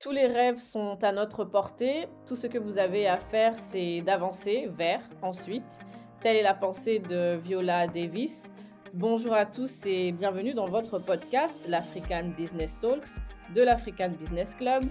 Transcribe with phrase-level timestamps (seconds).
[0.00, 2.08] Tous les rêves sont à notre portée.
[2.26, 5.78] Tout ce que vous avez à faire, c'est d'avancer vers ensuite.
[6.22, 8.50] Telle est la pensée de Viola Davis.
[8.94, 13.10] Bonjour à tous et bienvenue dans votre podcast, l'African Business Talks
[13.54, 14.84] de l'African Business Club,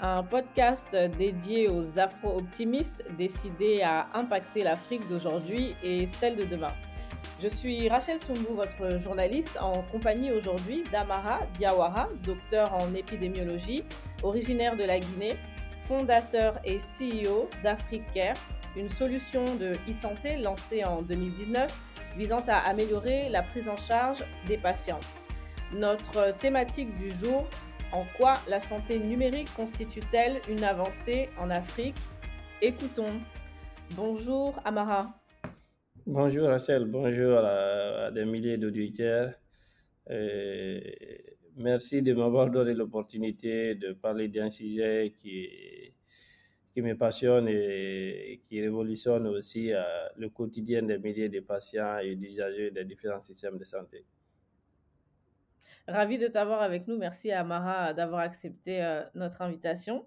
[0.00, 6.72] un podcast dédié aux afro-optimistes décidés à impacter l'Afrique d'aujourd'hui et celle de demain.
[7.40, 13.82] Je suis Rachel Sumbu, votre journaliste, en compagnie aujourd'hui d'Amara Diawara, docteur en épidémiologie,
[14.22, 15.36] originaire de la Guinée,
[15.80, 18.36] fondateur et CEO d'AfriCare,
[18.76, 21.70] une solution de e-santé lancée en 2019
[22.16, 25.00] visant à améliorer la prise en charge des patients.
[25.72, 27.48] Notre thématique du jour,
[27.92, 31.96] en quoi la santé numérique constitue-t-elle une avancée en Afrique?
[32.62, 33.20] Écoutons.
[33.96, 35.23] Bonjour Amara.
[36.06, 39.32] Bonjour Rachel, bonjour à, des milliers d'auditeurs.
[41.56, 45.48] merci de m'avoir donné l'opportunité de parler d'un sujet qui,
[46.74, 49.82] qui me passionne et qui révolutionne aussi euh,
[50.16, 54.04] le quotidien des milliers de patients et d'usagers des différents systèmes de santé.
[55.88, 56.98] Ravi de t'avoir avec nous.
[56.98, 60.06] Merci à Amara d'avoir accepté euh, notre invitation.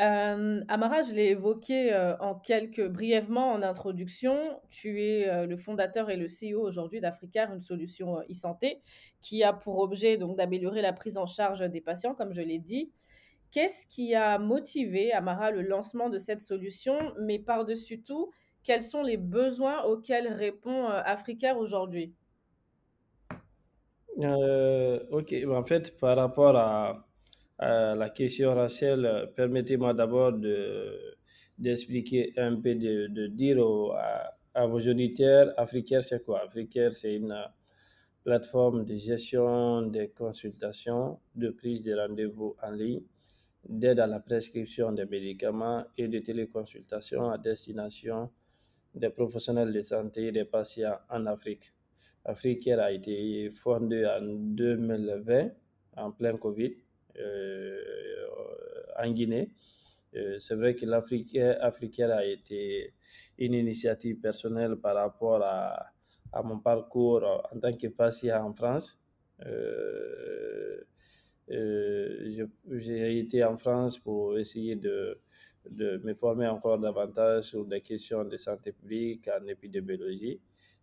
[0.00, 4.38] Euh, Amara, je l'ai évoqué euh, en quelques brièvement en introduction.
[4.70, 8.80] Tu es euh, le fondateur et le CEO aujourd'hui d'Africare, une solution e-santé
[9.20, 12.58] qui a pour objet donc d'améliorer la prise en charge des patients, comme je l'ai
[12.58, 12.90] dit.
[13.50, 18.30] Qu'est-ce qui a motivé Amara le lancement de cette solution, mais par-dessus tout,
[18.64, 22.14] quels sont les besoins auxquels répond Africare aujourd'hui?
[24.16, 27.06] Ok, en fait, par rapport à
[27.62, 31.16] la question Rachel, permettez-moi d'abord de,
[31.58, 33.58] d'expliquer un peu, de, de dire
[34.54, 36.42] à, vos auditeurs, Africaire, c'est quoi?
[36.42, 37.36] Africaire, c'est une
[38.24, 43.02] plateforme de gestion des consultations, de prise de rendez-vous en ligne,
[43.68, 48.30] d'aide à la prescription des médicaments et de téléconsultation à destination
[48.94, 51.72] des professionnels de santé et des patients en Afrique.
[52.24, 55.50] Africaire a été fondée en 2020,
[55.96, 56.91] en plein Covid euh,
[58.98, 59.50] en Guinée.
[60.14, 62.92] Euh, c'est vrai que l'Afrique africaine a été
[63.38, 65.86] une initiative personnelle par rapport à,
[66.32, 69.00] à mon parcours en tant que patient en France.
[69.46, 70.82] Euh,
[71.48, 75.18] j'ai été en France pour essayer de,
[75.68, 80.40] de, me former encore davantage sur des questions de santé publique en épidémiologie.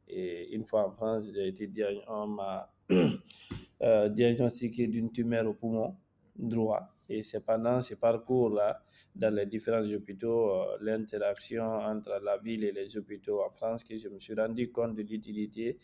[0.07, 1.67] Et une fois en France, j'ai été
[4.09, 5.95] diagnostiqué d'une tumeur au poumon
[6.39, 6.95] droit.
[7.09, 8.83] Et c'est pendant ce parcours-là,
[9.15, 13.97] dans les différents hôpitaux, euh, l'interaction entre la ville et les hôpitaux en France, que
[13.97, 15.79] je me suis rendu compte de l'utilité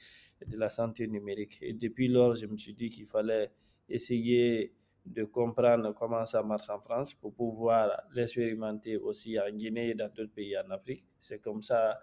[0.46, 1.58] de la santé numérique.
[1.62, 3.52] Et depuis lors, je me suis dit qu'il fallait
[3.90, 4.74] essayer
[5.06, 10.10] de comprendre comment ça marche en France pour pouvoir l'expérimenter aussi en Guinée et dans
[10.10, 11.06] d'autres pays en Afrique.
[11.20, 12.00] C'est comme ça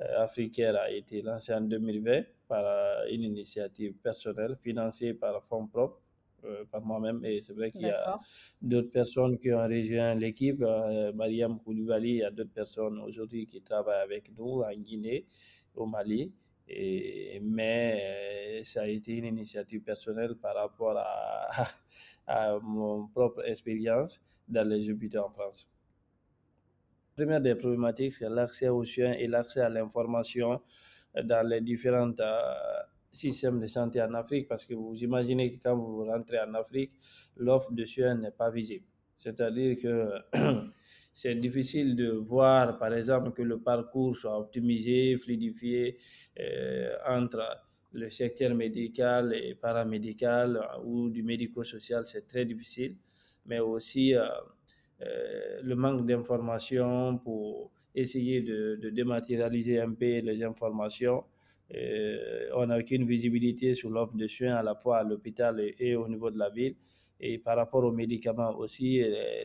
[0.00, 5.66] euh, Africaire a été lancé en 2020 par euh, une initiative personnelle financée par fonds
[5.66, 6.00] propres
[6.70, 7.24] par moi-même.
[7.24, 8.18] Et c'est vrai qu'il y a
[8.60, 10.62] d'autres personnes qui ont rejoint l'équipe.
[10.62, 15.26] Euh, Mariam Koulibaly, il y a d'autres personnes aujourd'hui qui travaillent avec nous en Guinée,
[15.74, 16.32] au Mali.
[16.68, 21.48] Et, mais euh, ça a été une initiative personnelle par rapport à,
[22.26, 25.68] à mon propre expérience dans les hôpitaux en France.
[27.16, 30.60] La première des problématiques, c'est l'accès aux soins et l'accès à l'information
[31.24, 32.20] dans les différentes
[33.16, 36.92] système de santé en Afrique parce que vous imaginez que quand vous rentrez en Afrique,
[37.36, 38.84] l'offre de soins n'est pas visible.
[39.16, 40.10] C'est-à-dire que
[41.14, 45.98] c'est difficile de voir, par exemple, que le parcours soit optimisé, fluidifié
[46.38, 47.42] euh, entre
[47.92, 52.96] le secteur médical et paramédical ou du médico-social, c'est très difficile.
[53.46, 54.26] Mais aussi euh,
[55.02, 61.24] euh, le manque d'informations pour essayer de, de dématérialiser un peu les informations
[61.74, 65.96] euh, on n'a aucune visibilité sur l'offre de soins à la fois à l'hôpital et,
[65.96, 66.76] au niveau de la ville.
[67.18, 68.98] Et par rapport aux médicaments aussi,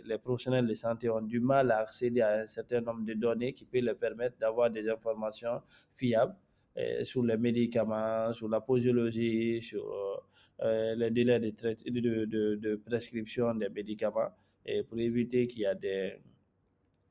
[0.05, 3.53] les, professionnels de santé ont du mal à accéder à un certain nombre de données
[3.53, 5.61] qui peuvent leur permettre d'avoir des informations
[5.96, 6.35] fiables
[6.78, 9.84] euh, sur les médicaments, sur la posologie, sur
[10.61, 14.29] euh, les délais de, prescription des médicaments,
[14.66, 16.13] et pour éviter qu'il y a des,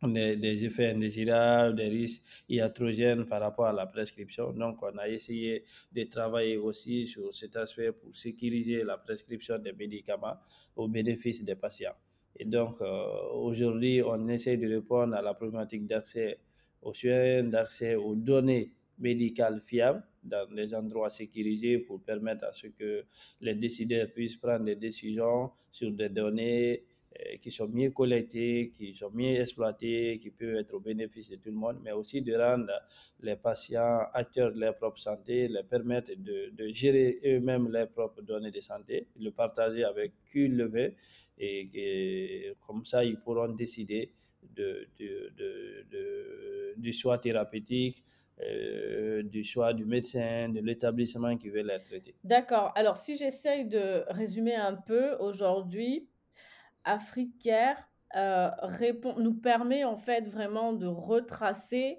[0.03, 4.53] des, effets indésirables, des risques iatrogènes par rapport à la prescription.
[4.53, 9.73] Donc, on a essayé de travailler aussi sur cet aspect pour sécuriser la prescription des
[9.73, 10.37] médicaments
[10.77, 11.95] au bénéfice des patients.
[12.37, 16.39] Et donc, euh, aujourd'hui, on essaie de répondre à la problématique d'accès
[16.81, 22.69] aux soins, d'accès aux données médicales fiables dans les endroits sécurisés pour permettre à ce
[22.69, 23.05] que
[23.41, 26.85] les décideurs puissent prendre des décisions sur des données
[27.41, 31.51] qui sont mieux collectés, qui sont mieux exploités, qui peuvent être au bénéfice de tout
[31.51, 32.73] le monde, mais aussi de rendre
[33.21, 38.23] les patients acteurs de leur propre santé, leur permettre de, de gérer eux-mêmes leurs propres
[38.23, 40.95] données de santé, le partager avec qui le veut,
[41.37, 44.13] et que, comme ça, ils pourront décider
[44.43, 45.33] de, de,
[45.91, 48.03] de, du choix thérapeutique,
[48.43, 52.15] euh, du choix du médecin, de l'établissement qui veut les traiter.
[52.25, 52.73] D'accord.
[52.75, 56.09] Alors, si j'essaye de résumer un peu, aujourd'hui,
[56.85, 57.77] Africare
[58.17, 61.99] euh, répond, nous permet en fait vraiment de retracer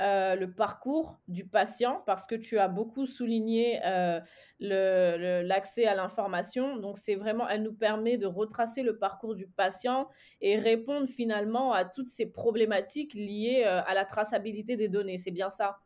[0.00, 4.20] euh, le parcours du patient parce que tu as beaucoup souligné euh,
[4.60, 6.76] l'accès à l'information.
[6.76, 10.08] Donc, c'est vraiment, elle nous permet de retracer le parcours du patient
[10.42, 15.16] et répondre finalement à toutes ces problématiques liées à la traçabilité des données.
[15.16, 15.78] C'est bien ça?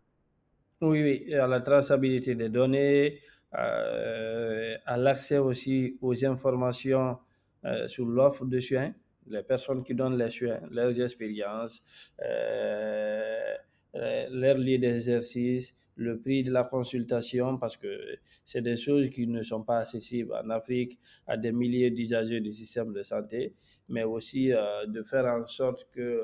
[0.80, 3.20] Oui, oui, à la traçabilité des données,
[3.52, 7.18] à l'accès aussi aux informations
[7.64, 8.92] euh, sur l'offre de soins,
[9.26, 11.82] les personnes qui donnent les soins, leurs expériences,
[12.22, 13.54] euh,
[13.94, 19.42] leur lieu d'exercice, le prix de la consultation, parce que c'est des choses qui ne
[19.42, 23.54] sont pas accessibles en Afrique à des milliers d'usagers du système de santé,
[23.88, 26.20] mais aussi euh, de faire en sorte que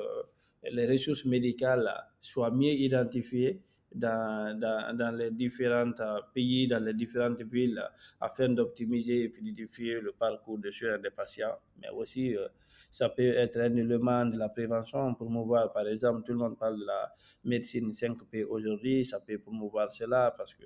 [0.69, 3.61] les ressources médicales soient mieux identifiées
[3.93, 5.91] dans, dans, les différents
[6.33, 7.81] pays, dans les différentes villes,
[8.19, 11.57] afin d'optimiser et fluidifier le parcours de soins des patients.
[11.81, 12.47] Mais aussi, euh,
[12.89, 16.79] ça peut être un élément de la prévention, promouvoir, par exemple, tout le monde parle
[16.79, 17.11] de la
[17.43, 20.65] médecine 5P aujourd'hui, ça peut promouvoir cela parce que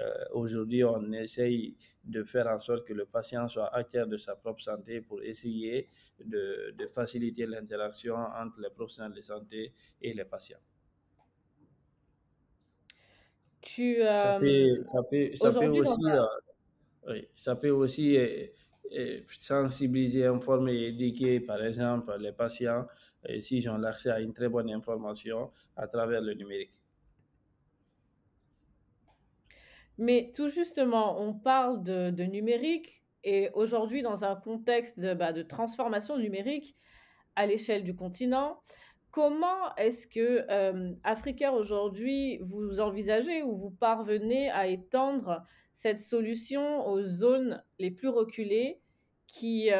[0.00, 4.36] euh, aujourd'hui, on essaye de faire en sorte que le patient soit acteur de sa
[4.36, 5.88] propre santé pour essayer
[6.24, 10.60] de, de faciliter l'interaction entre les professionnels de santé et les patients.
[13.74, 16.04] Tu, ça peut, ça peut, ça peut aussi,
[17.06, 18.16] oui, ça peut aussi
[19.40, 22.86] sensibiliser, informer et éduquer, par exemple, les patients
[23.40, 26.72] s'ils ont l'accès à une très bonne information à travers le numérique.
[29.98, 35.32] Mais tout justement, on parle de, de numérique et aujourd'hui, dans un contexte de, bah,
[35.32, 36.76] de transformation numérique
[37.34, 38.62] à l'échelle du continent,
[39.10, 47.02] Comment est-ce que euh, aujourd'hui, vous envisagez ou vous parvenez à étendre cette solution aux
[47.02, 48.80] zones les plus reculées
[49.26, 49.70] qui,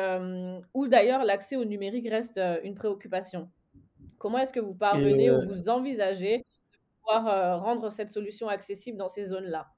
[0.74, 3.50] où d'ailleurs l'accès au numérique reste une préoccupation?
[4.18, 6.44] Comment est-ce que vous parvenez ou vous envisagez de
[7.00, 9.68] pouvoir rendre cette solution accessible dans ces zones-là?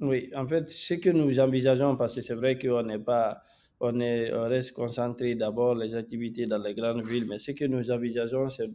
[0.00, 3.42] Oui, en fait, ce que nous envisageons, parce que c'est vrai qu'on n'est pas
[3.80, 7.64] on, est, on reste concentré d'abord les activités dans les grandes villes, mais ce que
[7.64, 8.68] nous envisageons, c'est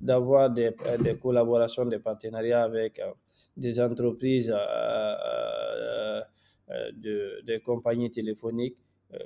[0.00, 0.72] d'avoir des,
[1.20, 3.12] collaborations, des partenariats avec euh,
[3.56, 6.20] des entreprises, euh,
[6.70, 8.76] euh, de, des compagnies téléphoniques.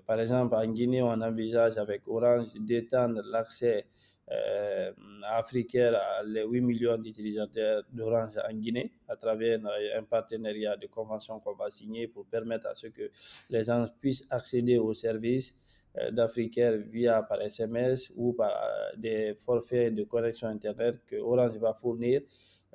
[0.07, 3.87] par exemple, en Guinée, on envisage avec Orange d'étendre l'accès
[4.31, 4.93] euh,
[5.25, 5.94] africaine
[6.25, 9.61] les 8 millions d'utilisateurs d'Orange en Guinée à travers
[9.96, 13.11] un partenariat de convention qu'on va signer pour permettre à ce que
[13.50, 15.56] les gens puissent accéder aux services
[15.99, 21.56] euh, d'Africaire via par SMS ou par euh, des forfaits de connexion Internet que Orange
[21.56, 22.20] va fournir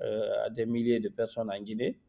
[0.01, 1.99] euh, à des milliers de personnes en Guinée.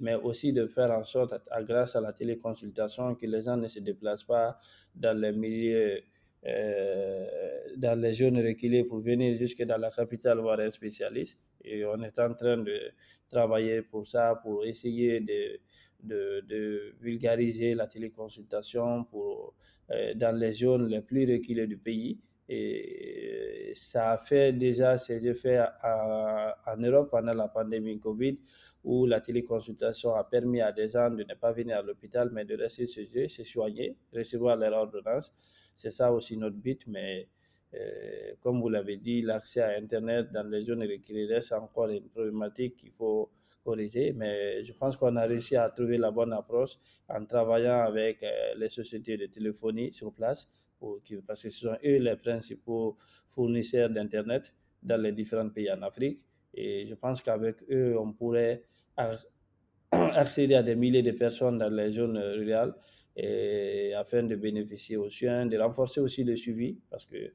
[0.00, 1.34] mais aussi de faire en sorte,
[1.68, 4.56] grâce à la téléconsultation, que les gens ne se déplacent pas
[4.94, 6.00] dans les milieux
[6.44, 11.38] dans les zones reculées pour venir jusque dans la capitale voir un spécialiste.
[11.64, 12.92] Et on est en train de
[13.28, 15.60] travailler pour ça, pour essayer de,
[16.02, 19.54] de, vulgariser la téléconsultation pour,
[19.90, 22.18] euh, dans les zones les plus reculées du pays.
[22.48, 28.38] Et ça a fait déjà ses effets en Europe pendant la pandémie Covid,
[28.84, 32.44] où la téléconsultation a permis à des gens de ne pas venir à l'hôpital, mais
[32.44, 35.32] de rester chez eux, se soigner, recevoir leur ordonnance.
[35.74, 37.28] C'est ça aussi notre but, mais
[37.74, 42.08] euh, comme vous l'avez dit, l'accès à Internet dans les zones reculées, c'est encore une
[42.08, 43.30] problématique qu'il faut
[43.64, 48.22] corriger, mais je pense qu'on a réussi à trouver la bonne approche en travaillant avec
[48.22, 52.96] euh, les sociétés de téléphonie sur place, pour, parce que ce sont eux les principaux
[53.28, 54.52] fournisseurs d'Internet
[54.82, 56.26] dans les différents pays en Afrique.
[56.54, 58.64] Et je pense qu'avec eux, on pourrait
[59.92, 62.74] accéder à des milliers de personnes dans les zones rurales
[63.16, 67.32] afin de bénéficier aux soins, de renforcer aussi le suivi, parce que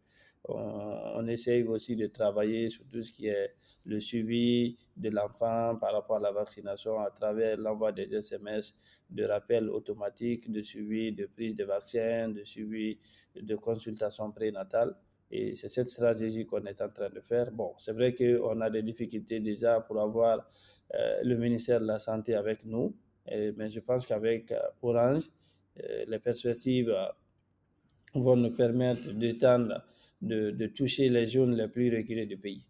[0.50, 3.54] on, essaye aussi de travailler sur tout ce qui est
[3.86, 8.76] le suivi de l'enfant par rapport à la vaccination à travers l'envoi des SMS
[9.10, 12.98] de rappel automatique, de suivi de prise de vaccins, de suivi
[13.36, 14.96] de consultation prénatale.
[15.30, 17.52] Et c'est cette stratégie qu'on est en train de faire.
[17.52, 20.50] Bon, c'est vrai qu'on a des difficultés déjà pour avoir
[20.94, 22.96] euh, le ministère de la Santé avec nous,
[23.30, 25.30] mais je pense qu'avec euh, Orange,
[26.08, 26.94] les perspectives
[28.14, 29.84] vont nous permettre d'étendre,
[30.22, 32.68] de, toucher les zones les plus reculées du pays.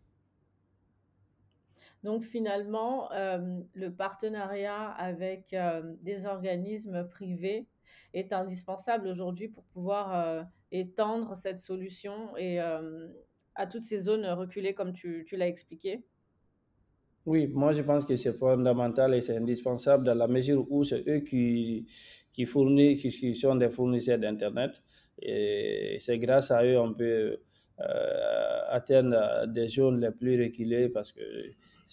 [2.03, 7.67] Donc finalement, euh, le partenariat avec euh, des organismes privés
[8.13, 14.73] est indispensable aujourd'hui pour pouvoir euh, étendre cette solution et à toutes ces zones reculées
[14.73, 16.03] comme tu l'as expliqué.
[17.27, 21.05] Oui, moi je pense que c'est fondamental et c'est indispensable dans la mesure où c'est
[21.09, 21.85] eux qui,
[22.31, 24.81] qui fournissent, qui sont des fournisseurs d'Internet.
[25.21, 27.37] Et c'est grâce à eux qu'on peut
[28.69, 31.19] atteindre des zones les plus reculées parce que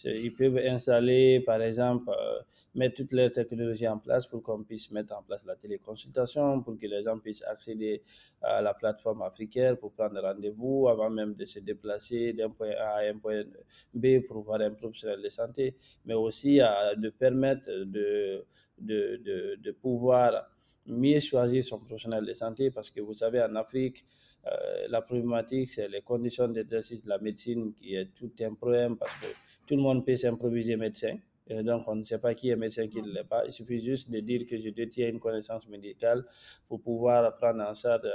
[0.04, 2.40] ils peuvent installer, par exemple, euh,
[2.74, 6.78] mettre toutes les technologies en place pour qu'on puisse mettre en place la téléconsultation, pour
[6.78, 8.02] que les gens puissent accéder
[8.42, 12.98] à la plateforme africaine pour prendre rendez-vous avant même de se déplacer d'un point A
[12.98, 13.44] à un point
[13.92, 15.74] B pour voir un professionnel de santé,
[16.04, 18.44] mais aussi de permettre de,
[18.78, 20.48] de, de, de pouvoir
[20.86, 24.04] mieux choisir son professionnel de santé parce que vous savez, en Afrique,
[24.46, 28.96] euh, la problématique, c'est les conditions d'exercice de la médecine qui est tout un problème
[28.96, 29.26] parce que
[29.66, 31.16] tout le monde peut s'improviser médecin.
[31.46, 33.44] Et donc, on ne sait pas qui est médecin, qui ne l'est pas.
[33.44, 36.24] Il suffit juste de dire que je détiens une connaissance médicale
[36.68, 38.08] pour pouvoir prendre en charge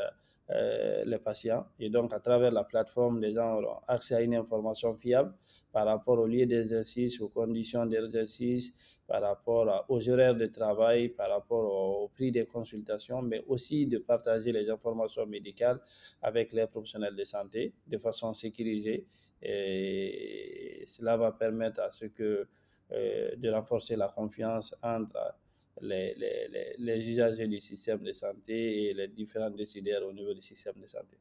[0.52, 1.68] euh, les patients.
[1.80, 5.32] Et donc, à travers la plateforme, les gens auront accès à une information fiable
[5.72, 8.74] par rapport au lieu d'exercice, aux conditions d'exercice,
[9.08, 14.00] par rapport aux horaires de travail, par rapport au, prix des consultations, mais aussi de
[14.00, 15.80] partager les informations médicales
[16.20, 19.06] avec les professionnels de santé de façon sécurisée
[19.42, 22.48] et cela va permettre à ce que
[22.92, 25.36] euh, de renforcer la confiance entre
[25.80, 30.42] les, les, les, usagers du système de santé et les différents décideurs au niveau du
[30.42, 31.20] système de santé.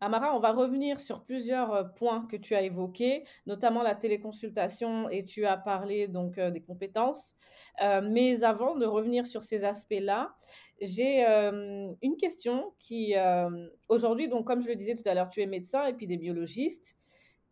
[0.00, 5.08] Amara, on va revenir sur plusieurs euh, points que tu as évoqués, notamment la téléconsultation
[5.08, 7.34] et tu as parlé donc euh, des compétences.
[7.80, 10.36] mais avant de revenir sur ces aspects-là,
[10.80, 15.28] j'ai euh, une question qui, euh, aujourd'hui, donc comme je le disais tout à l'heure,
[15.28, 16.96] tu es médecin, épidémiologiste,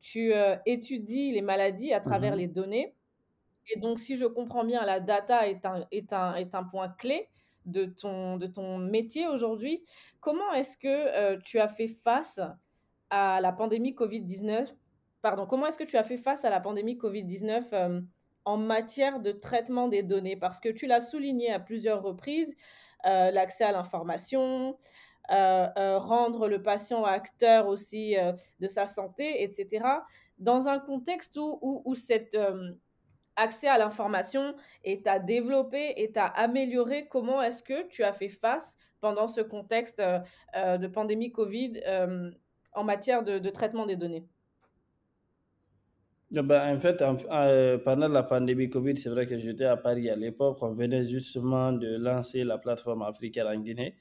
[0.00, 2.94] tu euh, étudies les maladies à travers mmh les données.
[3.72, 6.88] Et donc, si je comprends bien, la data est un, est un, est un point
[6.88, 7.28] clé
[7.64, 9.84] de ton, de ton métier aujourd'hui.
[10.18, 12.40] Comment est-ce que tu as fait face
[13.10, 14.66] à la pandémie Covid-19
[15.20, 18.02] Pardon, comment est-ce que tu as fait face à la pandémie Covid-19
[18.44, 22.56] en matière de traitement des données Parce que tu l'as souligné à plusieurs reprises,
[23.06, 24.78] euh, l'accès à l'information,
[25.30, 28.16] euh, euh, rendre le patient acteur aussi
[28.60, 29.84] de sa santé, etc.
[30.38, 32.36] Dans un contexte où, cet
[33.36, 38.28] accès à l'information est à développer, est à améliorer, comment est-ce que tu as fait
[38.28, 40.00] face pendant ce contexte
[40.54, 41.80] de pandémie Covid
[42.72, 44.26] en matière de, traitement des données?
[46.40, 46.96] Ben, en fait,
[47.84, 50.58] pendant la pandémie Covid, c'est vrai que j'étais à Paris à l'époque.
[50.62, 53.96] On venait justement de lancer la plateforme africaine en Guinée.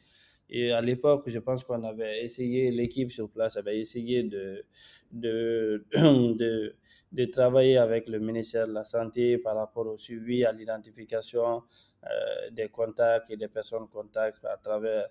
[0.49, 4.65] Et à l'époque, je pense qu'on avait essayé, l'équipe sur place avait essayé de,
[5.11, 6.75] de, de,
[7.13, 11.63] de, travailler avec le ministère de la Santé par rapport au suivi, à l'identification
[12.03, 15.07] euh, des contacts et des personnes contacts à travers euh,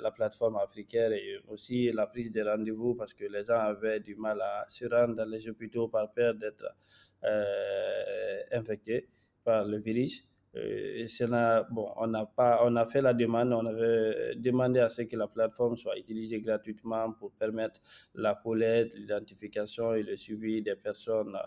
[0.00, 4.14] la plateforme africaine et aussi la prise de rendez-vous parce que les gens avaient du
[4.14, 6.66] mal à se rendre dans les hôpitaux par peur d'être
[7.24, 9.08] euh, infectés
[9.44, 10.26] par le virus.
[10.56, 11.06] Euh,
[11.70, 15.16] bon, on, a pas, on a fait la demande, on avait demandé à ce que
[15.16, 17.80] la plateforme soit utilisée gratuitement pour permettre
[18.14, 21.38] la collecte, l'identification et le suivi des personnes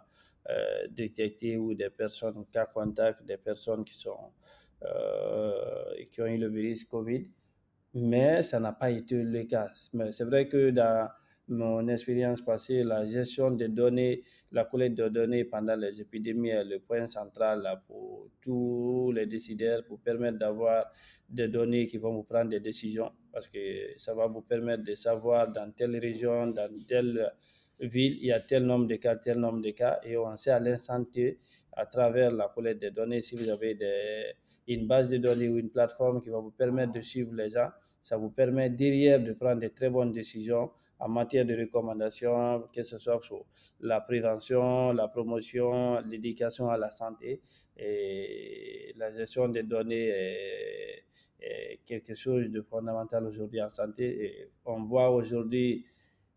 [0.50, 4.32] euh, détectées ou des personnes cas contact, des personnes qui, sont,
[6.12, 7.28] qui ont eu le virus COVID
[7.94, 9.72] mais ça n'a pas été le cas.
[9.94, 11.10] Mais c'est vrai que dans
[11.48, 16.64] mon expérience passée, la gestion des données, la collecte de données pendant les épidémies est
[16.64, 20.86] le point central pour tous les décideurs pour permettre d'avoir
[21.30, 23.60] des données qui vont vous prendre des décisions parce que
[23.98, 27.30] ça va vous permettre de savoir dans telle région, dans telle
[27.80, 30.52] ville, il y a tel nombre de cas, tel nombre de cas et on sait
[30.52, 31.40] à l'instant T
[31.74, 33.78] à travers la collecte des données si vous avez
[34.68, 37.70] une base de données ou une plateforme qui va vous permettre de suivre les gens
[38.04, 42.84] ça vous permet derrière de prendre de très bonnes décisions en matière de recommandations, que
[42.84, 43.46] ce soit sur
[43.80, 47.42] la prévention, la promotion, l'éducation à la santé.
[47.78, 51.06] Et la gestion des données est,
[51.86, 54.50] quelque chose de fondamental aujourd'hui en santé.
[54.66, 55.86] On voit aujourd'hui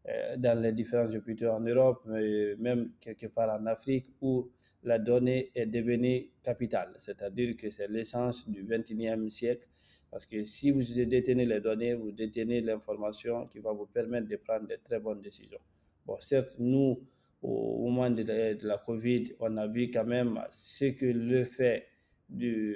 [0.09, 4.51] euh, dans les différents hôpitaux en Europe, même quelque part en Afrique, où
[4.83, 9.69] la donnée est devenue capitale, c'est-à-dire que c'est l'essence du 21e siècle
[10.17, 14.37] parce que si vous détenez les données, vous détenez l'information qui va vous permettre de
[14.37, 15.59] prendre de très bonnes décisions.
[16.07, 17.07] Bon, certes, nous,
[17.43, 18.23] au moment de
[18.67, 21.87] la, Covid, on a vu quand même ce que le fait
[22.31, 22.75] du,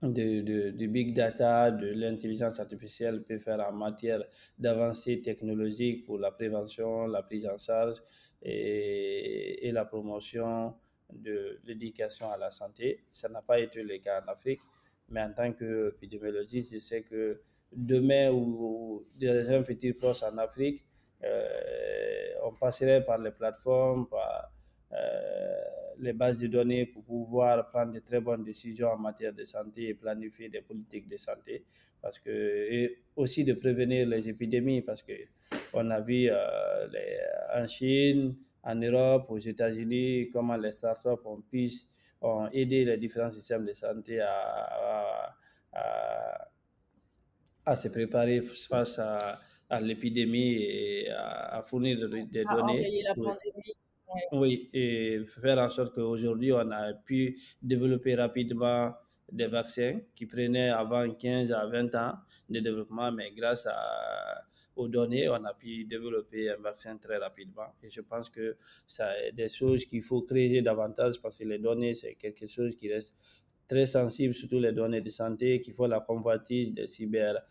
[0.00, 4.24] de, de, big data, de l'intelligence artificielle peut faire en matière
[4.58, 7.98] d'avancées technologiques pour la prévention, la prise en charge
[8.40, 10.74] et la promotion
[11.12, 13.04] de l'éducation à la santé.
[13.10, 14.62] Ça n'a pas été le cas en Afrique,
[15.08, 17.40] mais en tant qu'épidémiologiste, je sais que
[17.72, 20.84] demain ou, dans un futur proche en Afrique,
[21.22, 24.52] euh, on passerait par les plateformes, par
[24.92, 25.54] euh,
[25.98, 29.88] les bases de données pour pouvoir prendre de très bonnes décisions en matière de santé
[29.88, 31.64] et planifier des politiques de santé.
[32.00, 36.86] Parce que, et aussi de prévenir les épidémies, parce qu'on a vu euh,
[37.54, 41.70] en Chine, en Europe, aux États-Unis, comment les startups ont pu
[42.24, 45.36] ont aidé les différents systèmes de santé à,
[45.72, 46.48] à,
[47.66, 49.40] à, se préparer face à,
[49.80, 53.02] l'épidémie et à, fournir des données.
[53.02, 53.74] La pandémie.
[54.32, 58.94] Oui, et faire en sorte qu'aujourd'hui, on a pu développer rapidement
[59.30, 62.14] des vaccins qui prenaient avant 15 à 20 ans
[62.48, 64.44] de développement, mais grâce à,
[64.76, 67.74] aux données, on a pu développer un vaccin très rapidement.
[67.82, 71.94] Et je pense que c'est des choses qu'il faut créer davantage parce que les données,
[71.94, 73.14] c'est quelque chose qui reste
[73.68, 77.42] très sensible, surtout les données de santé, qu'il faut la convoitise des cyber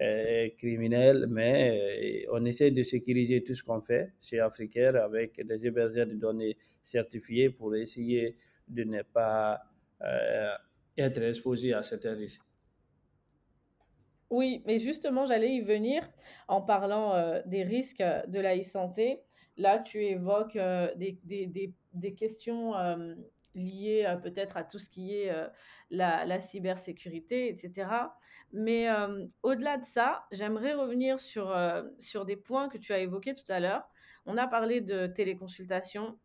[0.00, 5.44] euh, criminels, mais euh, on essaie de sécuriser tout ce qu'on fait chez Africaire avec
[5.44, 8.36] des hébergeurs de données certifiés pour essayer
[8.68, 9.60] de ne pas
[10.02, 10.52] euh,
[10.96, 12.47] être exposé à certains risques.
[14.30, 16.08] Oui, mais justement, j'allais y venir
[16.48, 19.22] en parlant des risques de la e-santé.
[19.56, 20.58] Là, tu évoques
[20.96, 22.74] des, des, des, des, questions
[23.54, 25.32] liées peut-être à tout ce qui est
[25.90, 27.88] la, la, cybersécurité, etc.
[28.52, 32.98] Mais euh, au-delà de ça, j'aimerais revenir sur, euh, sur des points que tu as
[32.98, 33.88] évoqués tout à l'heure.
[34.26, 36.18] On a parlé de téléconsultation,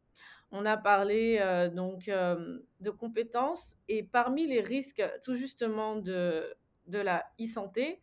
[0.51, 6.53] on a parlé euh, donc de compétences et parmi les risques tout justement de,
[6.88, 8.00] de la e-santé,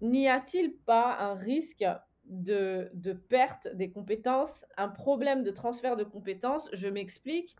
[0.00, 1.84] n'y a-t-il pas un risque
[2.26, 6.68] de, de, perte des compétences, un problème de transfert de compétences?
[6.72, 7.56] Je m'explique.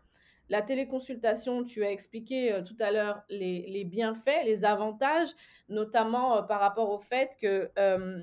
[0.49, 5.29] La téléconsultation, tu as expliqué euh, tout à l'heure les, bienfaits, les avantages,
[5.69, 8.21] notamment euh, par rapport au fait que euh,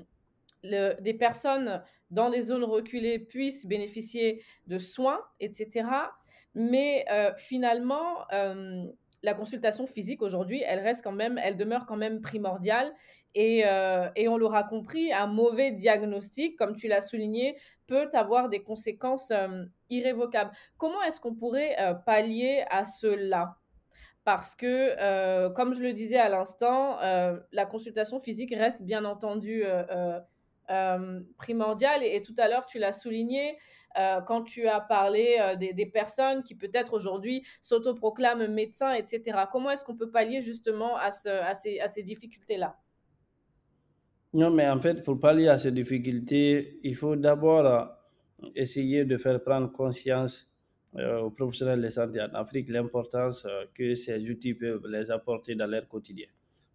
[0.63, 5.89] des personnes dans des zones reculées puissent bénéficier de soins, etc.
[6.55, 7.05] Mais
[7.37, 8.19] finalement,
[9.23, 12.93] la consultation physique aujourd'hui, elle reste quand même, elle demeure quand même primordiale.
[13.35, 13.63] Et,
[14.15, 17.57] et on l'aura compris, un mauvais diagnostic, comme tu l'as souligné,
[17.87, 20.51] peut avoir des conséquences euh, irrévocables.
[20.77, 23.57] Comment est-ce qu'on pourrait euh, pallier à cela?
[24.23, 26.97] Parce que, euh, comme je le disais à l'instant,
[27.51, 29.65] la consultation physique reste bien entendu
[31.37, 32.03] primordiale.
[32.03, 33.57] Et, tout à l'heure, tu l'as souligné
[34.25, 39.39] quand tu as parlé des, personnes qui peut-être aujourd'hui s'autoproclament médecins, etc.
[39.51, 42.77] Comment est-ce qu'on peut pallier justement à, ces difficultés-là?
[44.33, 47.85] Non, mais en fait, pour pallier à ces difficultés, il faut d'abord euh,
[48.55, 50.47] essayer de faire prendre conscience
[50.95, 55.53] euh, aux professionnels de santé en Afrique l'importance euh, que ces outils peuvent les apporter
[55.53, 56.25] dans leur quotidien.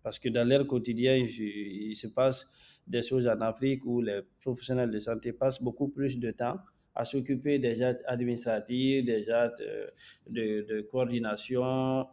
[0.09, 2.49] Parce que dans leur quotidien, il, se passe
[2.87, 6.57] des choses en Afrique où les professionnels de santé passent beaucoup plus de temps
[6.95, 9.63] à s'occuper des actes administratifs, des actes
[10.27, 12.07] de, de coordination,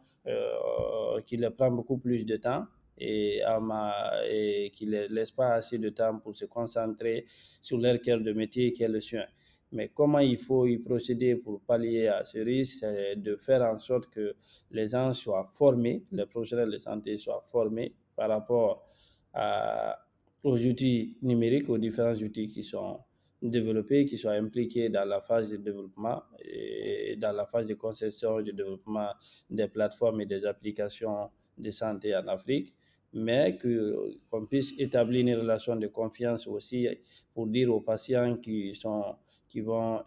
[1.26, 2.66] qui leur prend beaucoup plus de temps
[2.98, 3.40] et,
[4.30, 7.24] et qui ne laisse pas assez de temps pour se concentrer
[7.62, 9.26] sur leur cœur de métier qui est le sien.
[9.76, 13.78] Mais comment il faut y procéder pour pallier à ce risque, c'est de faire en
[13.78, 14.34] sorte que
[14.72, 18.88] les gens soient formés, les professionnels de santé soient formés par rapport
[20.46, 23.02] aux outils numériques, aux différents outils qui sont
[23.42, 28.40] développés, qui soient impliqués dans la phase de développement et dans la phase de conception
[28.40, 29.10] et de développement
[29.50, 32.74] des plateformes et des applications de santé en Afrique.
[33.12, 36.88] Mais qu'on puisse établir une relation de confiance aussi
[37.34, 39.16] pour dire aux patients qui, sont,
[39.48, 40.02] qui vont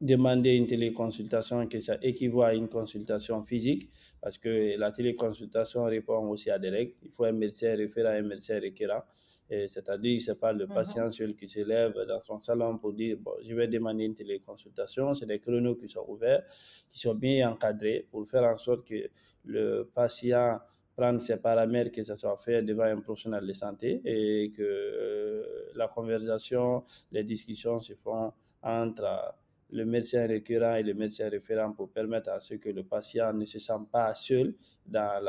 [0.00, 6.28] demander une téléconsultation que ça équivaut à une consultation physique parce que la téléconsultation répond
[6.28, 6.94] aussi à des règles.
[7.02, 9.02] Il faut un médecin référent, un médecin requérant.
[9.48, 10.74] C'est-à-dire ce n'est pas le mhm.
[10.74, 14.14] patient seul qui se lève dans son salon pour dire bon, je vais demander une
[14.14, 15.12] téléconsultation.
[15.14, 16.42] C'est des créneaux qui sont ouverts,
[16.88, 19.10] qui sont bien encadrés pour faire en sorte que
[19.44, 20.58] le patient
[20.96, 25.72] prendre ces paramètres, que ça soit fait devant un professionnel de santé et que euh,
[25.74, 29.34] la conversation, les discussions se font entre
[29.70, 33.44] le médecin récurrent et le médecin référent pour permettre à ce que le patient ne
[33.44, 34.54] se sente pas seul
[34.86, 35.20] dans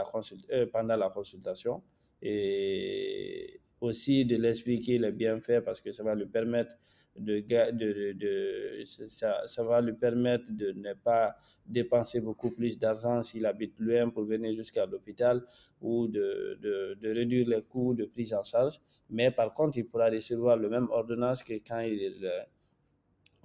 [0.51, 1.81] euh, pendant la consultation
[2.21, 6.71] et aussi de l'expliquer les bienfaits parce que ça va lui permettre
[7.17, 13.23] de, de, de, ça, ça, va lui permettre de ne pas dépenser beaucoup plus d'argent
[13.23, 15.43] s'il habite loin pour venir jusqu'à l'hôpital
[15.81, 18.81] ou de, de, réduire les coûts de prise en charge.
[19.09, 22.15] Mais par contre, il pourra recevoir le même ordonnance que quand il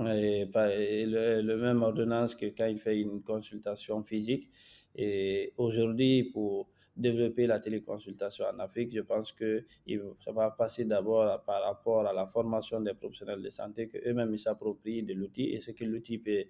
[0.06, 0.46] et,
[1.06, 4.50] le, le, même ordonnance que quand il fait une consultation physique.
[4.94, 9.64] Et aujourd'hui, pour développer la téléconsultation en Afrique, je pense que
[10.20, 15.02] ça va passer d'abord par rapport à la formation des professionnels de santé, qu'eux-mêmes s'approprient
[15.02, 16.44] de l'outil et ce que l'outil peut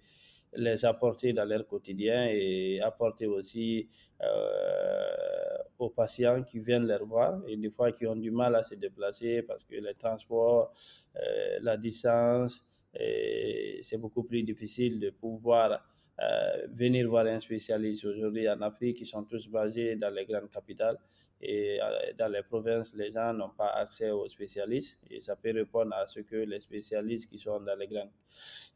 [0.54, 3.86] les apporter dans leur quotidien et apporter aussi
[4.20, 8.62] euh, aux patients qui viennent les voir et des fois qui ont du mal à
[8.64, 10.72] se déplacer parce que les transports,
[11.16, 15.80] euh, la distance, c'est beaucoup plus difficile de pouvoir
[16.22, 20.50] euh, venir voir un spécialiste aujourd'hui en Afrique, qui sont tous basés dans les grandes
[20.50, 20.98] capitales.
[21.42, 24.98] Et euh, dans les provinces, les gens n'ont pas accès aux spécialistes.
[25.10, 28.10] Et ça peut répondre à ce que les spécialistes qui sont dans les grandes,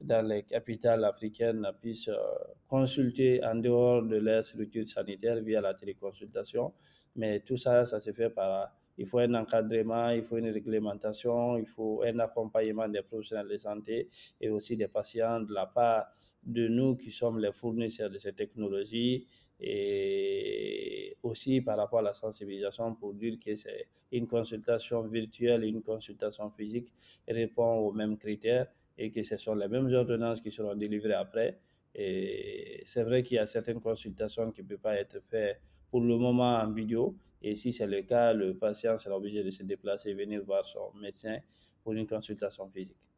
[0.00, 2.16] dans les capitales africaines puissent euh,
[2.66, 6.72] consulter en dehors de leur structure sanitaire via la téléconsultation.
[7.16, 11.58] Mais tout ça, ça se fait par il faut un encadrement, il faut une réglementation,
[11.58, 14.08] il faut un accompagnement des professionnels de santé
[14.40, 16.06] et aussi des patients de la part
[16.46, 19.26] de nous qui sommes les fournisseurs de ces technologies
[19.60, 25.68] et aussi par rapport à la sensibilisation pour dire que c'est une consultation virtuelle et
[25.68, 26.92] une consultation physique
[27.28, 31.58] répond aux mêmes critères et que ce sont les mêmes ordonnances qui seront délivrées après.
[31.94, 36.00] Et c'est vrai qu'il y a certaines consultations qui ne peuvent pas être faites pour
[36.00, 37.16] le moment en vidéo.
[37.40, 40.64] Et si c'est le cas, le patient sera obligé de se déplacer et venir voir
[40.64, 41.38] son médecin
[41.82, 43.13] pour une consultation physique.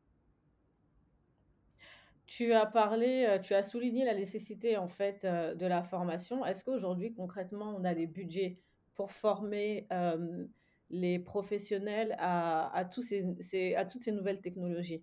[2.27, 6.45] Tu as parlé, euh, tu as souligné la nécessité en fait euh, de la formation.
[6.45, 8.59] Est-ce qu'aujourd'hui concrètement on a des budgets
[8.95, 10.45] pour former euh,
[10.91, 15.03] les professionnels à, à, toutes ces nouvelles technologies?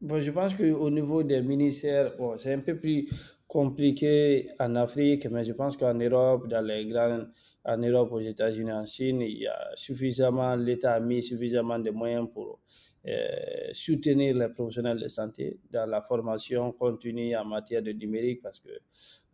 [0.00, 3.08] Bon, Je pense qu'au niveau des ministères, bon, c'est un peu plus
[3.48, 7.32] compliqué en Afrique, mais je pense qu'en Europe, dans les grandes,
[7.64, 11.90] en Europe, aux États-Unis, en Chine, il y a suffisamment, l'État a mis suffisamment de
[11.90, 12.60] moyens pour
[13.06, 18.58] euh, soutenir les professionnels de santé dans la formation continue en matière de numérique parce
[18.58, 18.70] que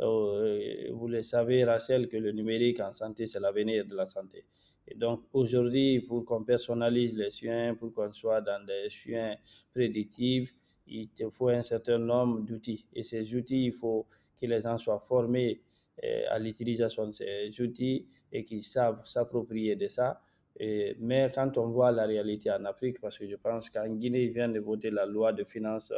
[0.01, 4.45] euh, vous le savez, Rachel, que le numérique en santé, c'est l'avenir de la santé.
[4.87, 9.35] Et donc aujourd'hui, pour qu'on personnalise les soins, pour qu'on soit dans des soins
[9.73, 10.55] prédictifs,
[10.87, 12.87] il faut un certain nombre d'outils.
[12.93, 14.07] Et ces outils, il faut
[14.39, 15.63] que les gens soient formés
[16.03, 20.21] euh, à l'utilisation de ces outils et qu'ils savent s'approprier de ça
[20.59, 24.33] mais quand on voit la réalité en Afrique, parce que je pense qu'en Guinée, ils
[24.33, 25.93] viennent de voter la loi de finances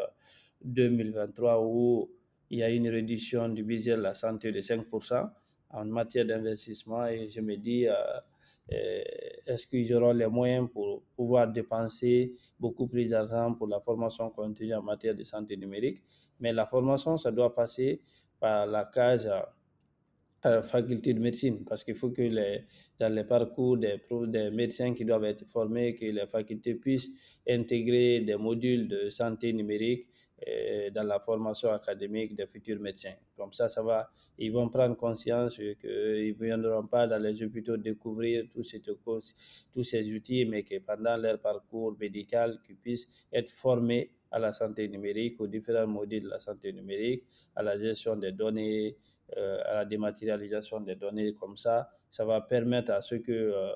[0.64, 2.10] 2023 euh, où
[2.50, 5.28] il y a une réduction du budget de la santé de 5%
[5.70, 7.06] en matière d'investissement.
[7.06, 7.94] Et je me dis, euh,
[8.72, 9.02] euh,
[9.46, 14.74] est-ce qu'ils auront les moyens pour pouvoir dépenser beaucoup plus d'argent pour la formation continue
[14.74, 16.02] en matière de santé numérique?
[16.40, 18.00] Mais la formation, ça doit passer
[18.40, 19.30] par la case
[20.62, 22.64] faculté de médecine, parce qu'il faut que les,
[22.98, 23.96] dans les parcours des,
[24.28, 27.10] des médecins qui doivent être formés, que les facultés puissent
[27.48, 30.08] intégrer des modules de santé numérique
[30.46, 33.14] euh, dans la formation académique des futurs médecins.
[33.36, 37.78] Comme ça, ça va, ils vont prendre conscience qu'ils ne viendront pas dans les hôpitaux
[37.78, 43.50] découvrir tous ces, tous ces outils, mais que pendant leur parcours médical, qu'ils puissent être
[43.50, 48.16] formés à la santé numérique, aux différents modules de la santé numérique, à la gestion
[48.16, 48.96] des données,
[49.36, 53.68] euh, à la dématérialisation des données comme ça, ça va permettre à ce que euh,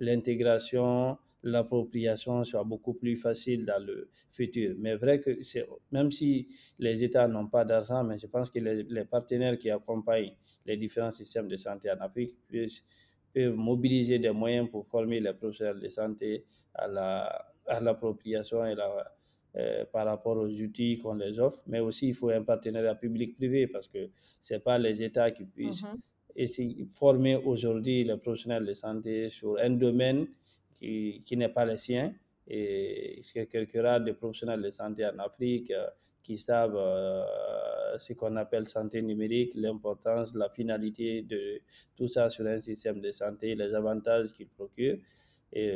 [0.00, 4.74] l'intégration, l'appropriation soit beaucoup plus facile dans le futur.
[4.78, 5.38] Mais vrai que
[5.92, 6.48] même si
[6.80, 10.34] les États n'ont pas d'argent, mais je pense que les, partenaires qui accompagnent
[10.66, 12.32] les différents systèmes de santé en Afrique
[13.32, 18.74] peuvent mobiliser des moyens pour former les professionnels de santé à, la, à l'appropriation et
[18.74, 19.17] la
[19.56, 23.66] euh, par rapport aux outils qu'on les offre, mais aussi il faut un partenariat public-privé
[23.66, 25.98] parce que ce n'est pas les États qui puissent mm-hmm.
[26.36, 30.26] essayer de former aujourd'hui les professionnels de santé sur un domaine
[30.74, 32.12] qui, qui n'est pas le sien.
[32.46, 35.86] Et il y a quelques rares de professionnels de santé en Afrique euh,
[36.22, 41.60] qui savent euh, ce qu'on appelle santé numérique, l'importance, la finalité de
[41.96, 44.98] tout ça sur un système de santé, les avantages qu'il procure.
[45.52, 45.72] Et,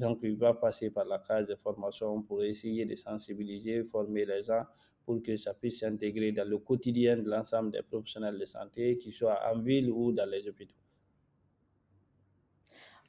[0.00, 4.42] donc, il va passer par la case de formation pour essayer de sensibiliser, former les
[4.42, 4.64] gens
[5.04, 9.12] pour que ça puisse s'intégrer dans le quotidien de l'ensemble des professionnels de santé, qu'ils
[9.12, 10.74] soient en ville ou dans les hôpitaux.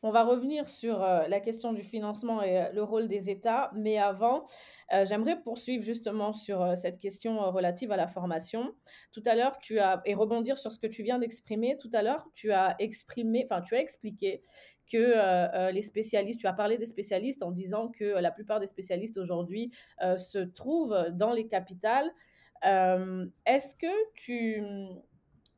[0.04, 3.70] On va revenir sur euh, la question du financement et euh, le rôle des États,
[3.76, 4.48] mais avant,
[4.92, 8.74] euh, j'aimerais poursuivre justement sur cette question relative à la formation.
[9.12, 11.78] Tout à l'heure, tu as et rebondir sur ce que tu viens d'exprimer.
[11.80, 14.42] Tout à l'heure, tu as exprimé, enfin, tu as expliqué
[14.92, 19.18] que les spécialistes, tu as parlé des spécialistes en disant que la plupart des spécialistes
[19.18, 19.72] aujourd'hui
[20.18, 22.12] se trouvent dans les capitales.
[22.64, 24.64] Est-ce que tu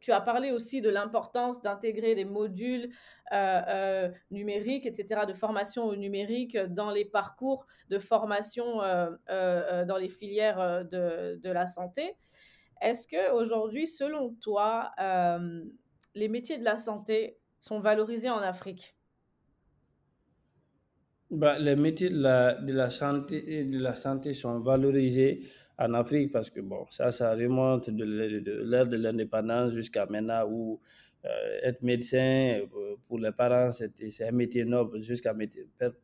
[0.04, 2.90] tu as parlé aussi de l'importance d'intégrer des modules
[3.32, 9.96] euh, euh, numériques, etc., de formation au numérique dans les parcours de formation euh, dans
[9.96, 12.18] les filières de, de la santé?
[12.82, 14.92] Est-ce que aujourd'hui, selon toi,
[16.16, 18.98] les métiers de la santé sont valorisés en Afrique?
[21.34, 25.42] Bah, Les métiers de la, santé, de la santé sont valorisés
[25.78, 28.04] en Afrique, parce que bon, ça, ça remonte de
[28.64, 30.80] l'ère de l'indépendance jusqu'à maintenant où
[31.26, 35.34] euh, être médecin euh, pour les parents, c'est un métier noble, jusqu'à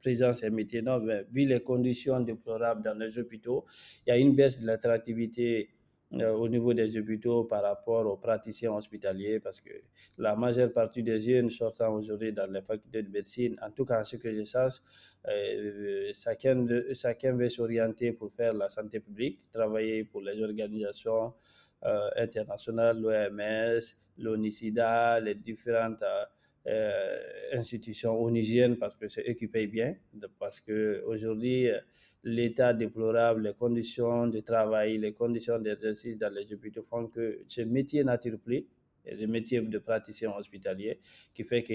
[0.02, 1.28] présent, c'est un métier noble.
[1.32, 3.66] vu les conditions déplorables dans les hôpitaux,
[4.08, 5.70] il y a une baisse de l'attractivité
[6.14, 9.70] euh, au niveau des hôpitaux par rapport aux praticiens hospitaliers parce que
[10.18, 14.04] la majeure partie des jeunes sortant aujourd'hui dans les facultés de médecine, en tout cas
[14.04, 14.82] ce que je sache,
[15.28, 21.36] euh, chacun, chacun veut s'orienter pour faire la santé publique, travailler pour les organisations
[21.86, 23.80] euh, internationales, l'OMS,
[24.18, 26.04] l'ONICIDA, les différentes
[27.54, 29.96] institutions onusiennes parce que c'est eux qui payent bien,
[30.38, 31.70] parce qu'aujourd'hui,
[32.24, 37.62] l'état déplorable, les conditions de travail, les conditions d'exercice dans les hôpitaux font que ce
[37.62, 38.66] métier n'attire plus,
[39.06, 41.00] le métier de praticien hospitalier,
[41.34, 41.74] qui fait que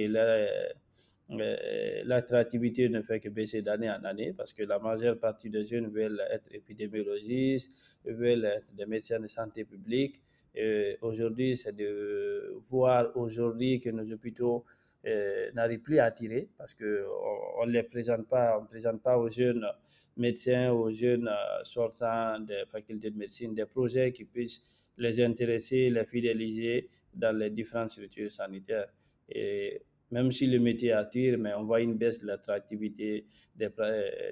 [1.31, 5.65] euh, l'attractivité ne fait que baisser d'année en année parce que la majeure partie des
[5.65, 7.73] jeunes veulent être épidémiologistes,
[8.05, 10.23] veulent être des médecins de santé publique.
[11.01, 14.65] Aujourd'hui, c'est de voir aujourd'hui que nos hôpitaux
[15.07, 19.31] euh, n'arrivent plus à attirer parce qu'on ne les présente pas, on présente pas aux
[19.31, 19.67] jeunes
[20.17, 24.63] médecins, aux jeunes euh, sortant des facultés de médecine, des projets qui puissent
[24.97, 28.89] les intéresser, les fidéliser dans les différentes structures sanitaires.
[30.11, 33.25] Même si le métier attire, mais on voit une baisse de l'attractivité
[33.57, 33.69] des,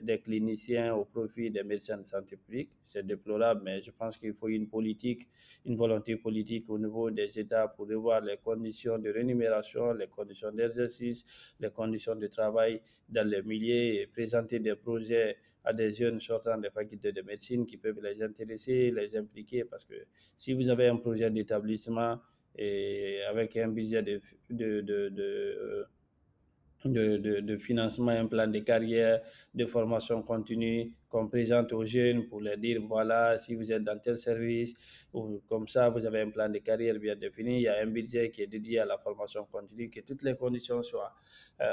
[0.03, 2.71] des, cliniciens au profit des médecins de santé publique.
[2.83, 5.29] C'est déplorable, mais je pense qu'il faut une politique,
[5.65, 10.53] une volonté politique au niveau des États pour revoir les conditions de rémunération, les conditions
[10.53, 11.25] d'exercice,
[11.59, 16.59] les conditions de travail dans les milliers et présenter des projets à des jeunes sortant
[16.59, 19.95] des facultés de médecine qui peuvent les intéresser, les impliquer, parce que
[20.37, 22.19] si vous avez un projet d'établissement,
[22.57, 25.09] et avec un budget de, de, de,
[26.85, 29.21] de, de, financement, un plan de carrière,
[29.55, 33.99] de formation continue qu'on présente aux jeunes pour leur dire voilà, si vous êtes dans
[33.99, 34.75] tel service,
[35.13, 37.87] ou comme ça, vous avez un plan de carrière bien défini, il y a un
[37.87, 41.13] budget qui est dédié à la formation continue, que toutes les conditions soient
[41.61, 41.67] euh,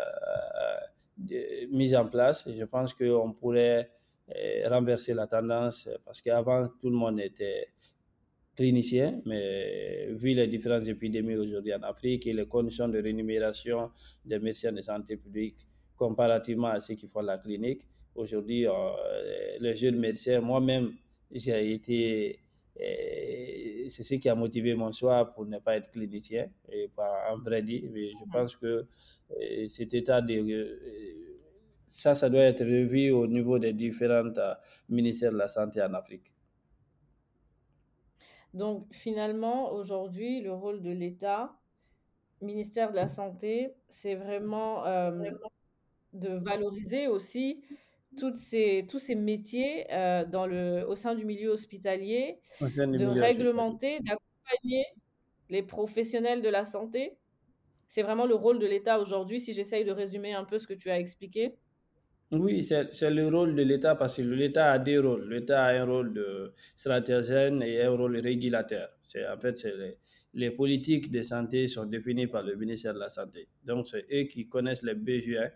[1.72, 2.48] mises en place.
[2.48, 3.92] Je pense qu'on pourrait
[4.36, 7.70] euh, renverser la tendance parce qu'avant, tout le monde était
[8.60, 13.90] clinicien, mais vu les différentes épidémies aujourd'hui en Afrique et les conditions de rémunération
[14.26, 17.84] des médecins de santé publique comparativement à ceux qui font la clinique,
[18.16, 18.74] aujourd'hui, euh,
[19.62, 20.92] les jeunes médecins, moi-même,
[21.32, 22.40] j'ai été,
[22.82, 27.32] euh, c'est ce qui a motivé mon choix pour ne pas être clinicien et pas
[27.32, 27.88] un vrai dit.
[27.94, 28.86] Mais je pense que
[29.32, 30.36] euh, cet état de
[31.88, 34.34] ça, ça doit être revu au niveau des différents
[34.90, 36.34] ministères de la Santé en Afrique.
[38.54, 41.56] Donc finalement, aujourd'hui, le rôle de l'État,
[42.42, 44.84] ministère de la Santé, c'est vraiment
[46.14, 47.62] de valoriser aussi
[48.18, 49.86] toutes ces, tous ces métiers
[50.30, 52.40] dans le, au sein du milieu hospitalier,
[52.94, 54.86] de réglementer, d'accompagner
[55.50, 57.18] les professionnels de la santé.
[57.88, 60.74] C'est vraiment le rôle de l'État aujourd'hui, si j'essaye de résumer un peu ce que
[60.74, 61.56] tu as expliqué.
[62.32, 65.28] Oui, c'est le rôle de l'État parce que l'État a deux rôles.
[65.30, 68.88] L'État a un rôle de stratégène et un rôle régulateur.
[69.34, 69.98] En fait les,
[70.36, 73.48] les, politiques de santé sont définies par le ministère de la Santé.
[73.64, 75.50] Donc c'est eux qui connaissent les besoins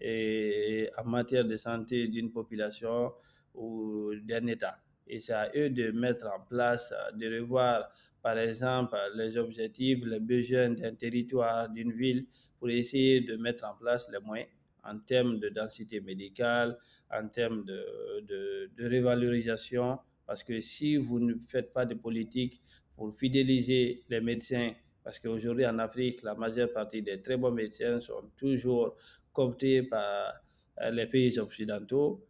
[0.00, 3.12] et, en matière de santé d'une population
[3.54, 4.78] ou d'un État.
[5.06, 7.88] Et c'est à eux de mettre en place, de revoir
[8.20, 12.26] par exemple les objectifs, les besoins d'un territoire, d'une ville
[12.58, 14.48] pour essayer de mettre en place les moyens
[14.86, 16.78] en termes de densité médicale,
[17.10, 22.60] en termes de, de, révalorisation, parce que si vous ne faites pas de politique
[22.96, 24.72] pour fidéliser les médecins,
[25.04, 28.96] parce qu'aujourd'hui en Afrique, la majeure partie des très bons médecins sont toujours
[29.32, 30.34] cooptés par
[30.80, 32.24] euh, les pays occidentaux,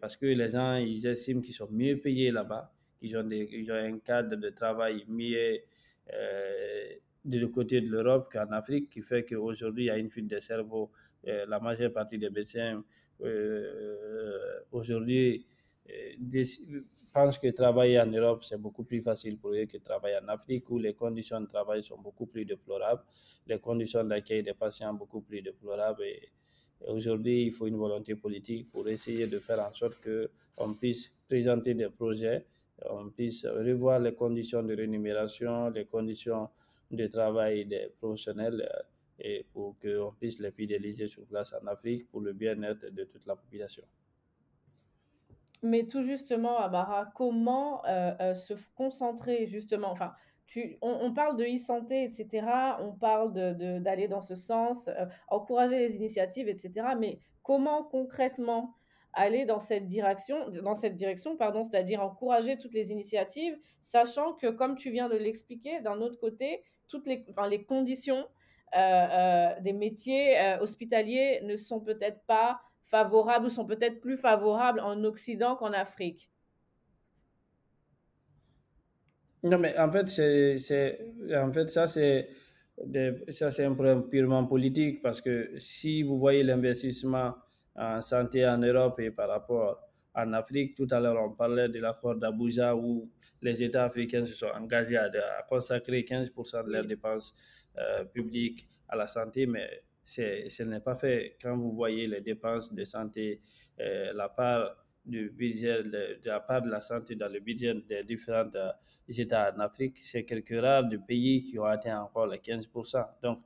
[0.00, 3.98] parce que les gens, ils estiment qu'ils sont mieux payés là-bas, qu'ils ont, ont un
[3.98, 5.60] cadre de travail mieux
[6.12, 6.94] euh,
[7.24, 10.40] de côté de l'Europe qu'en Afrique, qui fait qu'aujourd'hui, il y a une fuite des
[10.40, 10.90] cerveaux
[11.26, 12.82] euh, la majeure partie des médecins
[13.22, 15.46] euh, aujourd'hui
[15.90, 16.80] euh,
[17.12, 20.70] pensent que travailler en Europe, c'est beaucoup plus facile pour eux que travailler en Afrique,
[20.70, 23.02] où les conditions de travail sont beaucoup plus déplorables,
[23.46, 26.02] les conditions d'accueil des patients beaucoup plus déplorables.
[26.04, 26.28] Et,
[26.88, 31.74] Aujourd'hui, il faut une volonté politique pour essayer de faire en sorte qu'on puisse présenter
[31.74, 32.44] des projets,
[32.90, 36.48] on puisse revoir les conditions de rémunération, les conditions
[36.90, 38.68] de travail des professionnels
[39.22, 43.24] et pour qu'on puisse les fidéliser sur place en Afrique pour le bien-être de toute
[43.24, 43.84] la population.
[45.62, 50.12] Mais tout justement, Amara, comment euh, euh, se concentrer justement, enfin,
[50.46, 52.46] tu, on, parle de e-santé, etc.,
[52.80, 58.74] on parle d'aller dans ce sens, euh, encourager les initiatives, etc., mais comment concrètement
[59.12, 64.48] aller dans cette direction, dans cette direction, pardon, c'est-à-dire encourager toutes les initiatives, sachant que,
[64.48, 68.26] comme tu viens de l'expliquer, d'un autre côté, toutes les, enfin, les conditions
[68.72, 75.56] des métiers hospitaliers ne sont peut-être pas favorables ou sont peut-être plus favorables en Occident
[75.56, 76.30] qu'en Afrique.
[79.42, 80.98] Non, mais en fait, c'est,
[81.34, 82.28] en fait ça, c'est,
[83.30, 87.34] ça, c'est un problème purement politique parce que si vous voyez l'investissement
[87.74, 89.80] en santé en Europe et par rapport
[90.14, 94.34] en Afrique, tout à l'heure, on parlait de l'accord d'Abuja où les États africains se
[94.34, 95.10] sont engagés à,
[95.48, 97.34] consacrer 15% de leurs dépenses
[97.78, 101.36] euh, publiques à la santé, mais ce n'est pas fait.
[101.40, 103.40] Quand vous voyez les dépenses de santé,
[103.80, 108.04] euh, la part du budget, de, la part de la santé dans le budget des
[108.04, 108.70] différents euh,
[109.08, 113.04] États en Afrique, c'est quelques rares de pays qui ont atteint encore les 15%.
[113.22, 113.38] Donc,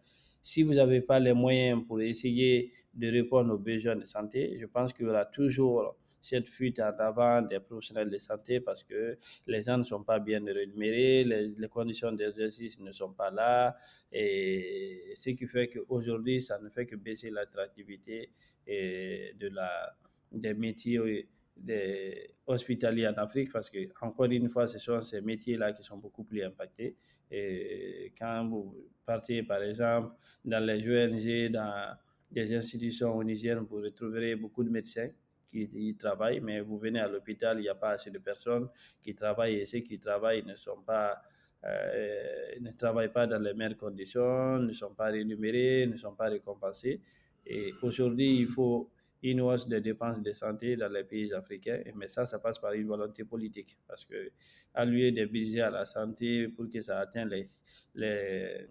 [0.42, 4.66] si vous n'avez pas les moyens pour essayer de répondre aux besoins de santé, je
[4.66, 9.16] pense qu'il y aura toujours cette fuite en avant des professionnels de santé parce que
[9.46, 13.76] les gens ne sont pas bien rémunérés, les, conditions d'exercice ne sont pas là,
[14.10, 18.30] et ce qui fait qu'aujourd'hui, ça ne fait que baisser l'attractivité
[18.66, 19.94] de la,
[20.32, 25.72] des métiers des hospitaliers en Afrique parce que, encore une fois, ce sont ces métiers-là
[25.72, 26.96] qui sont beaucoup plus impactés.
[27.30, 31.96] Et quand vous partez, par exemple, dans les ONG, dans
[32.30, 35.08] des institutions Niger, vous retrouverez beaucoup de médecins
[35.46, 38.68] qui y travaillent, mais vous venez à l'hôpital, il n'y a pas assez de personnes
[39.00, 41.22] qui travaillent et ceux qui travaillent ne sont pas
[41.64, 46.28] euh, ne travaillent pas dans les meilleures conditions, ne sont pas rémunérés, ne sont pas
[46.28, 47.00] récompensés.
[47.44, 48.90] Et aujourd'hui, il faut
[49.22, 52.72] une hausse des dépenses de santé dans les pays africains, mais ça, ça passe par
[52.72, 54.30] une volonté politique, parce que
[54.74, 57.46] allouer des budgets à la santé pour que ça atteigne les,
[57.94, 58.66] les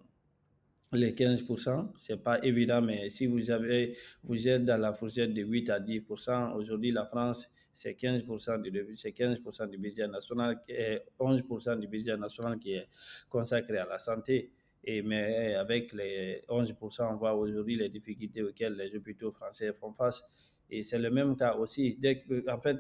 [0.96, 5.42] les 15%, c'est pas évident, mais si vous avez, vous êtes dans la fourchette de
[5.42, 11.00] 8 à 10%, aujourd'hui, la France, c'est 15%, du, c'est 15 du budget national et
[11.20, 12.88] 11% du budget national qui est
[13.30, 14.52] consacré à la santé.
[14.84, 19.94] Et, mais avec les 11%, on voit aujourd'hui les difficultés auxquelles les hôpitaux français font
[19.94, 20.24] face.
[20.70, 22.00] Et c'est le même cas aussi.
[22.48, 22.78] En fait,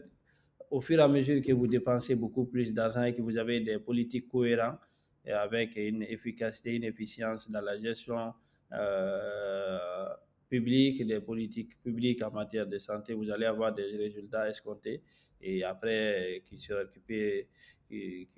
[0.69, 3.59] au fur et à mesure que vous dépensez beaucoup plus d'argent et que vous avez
[3.59, 4.79] des politiques cohérentes,
[5.25, 8.33] et avec une efficacité, une efficience dans la gestion
[8.71, 10.07] euh,
[10.47, 15.01] publique, des politiques publiques en matière de santé, vous allez avoir des résultats escomptés
[15.41, 17.47] et après qui, sera, qui,
[17.87, 18.29] qui,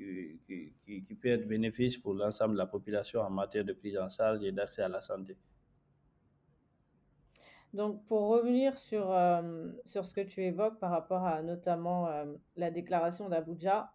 [0.86, 4.10] qui, qui, peut être bénéfice pour l'ensemble de la population en matière de prise en
[4.10, 5.38] charge et d'accès à la santé.
[7.74, 12.26] Donc, pour revenir sur, euh, sur ce que tu évoques par rapport à notamment euh,
[12.56, 13.92] la déclaration d'Abuja,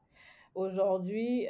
[0.55, 1.49] aujourd'hui,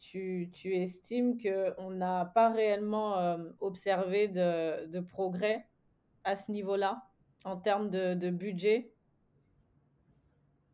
[0.00, 5.66] tu, tu estimes qu'on n'a pas réellement euh, observé de, de, progrès
[6.24, 7.02] à ce niveau-là
[7.44, 8.92] en termes de, de budget?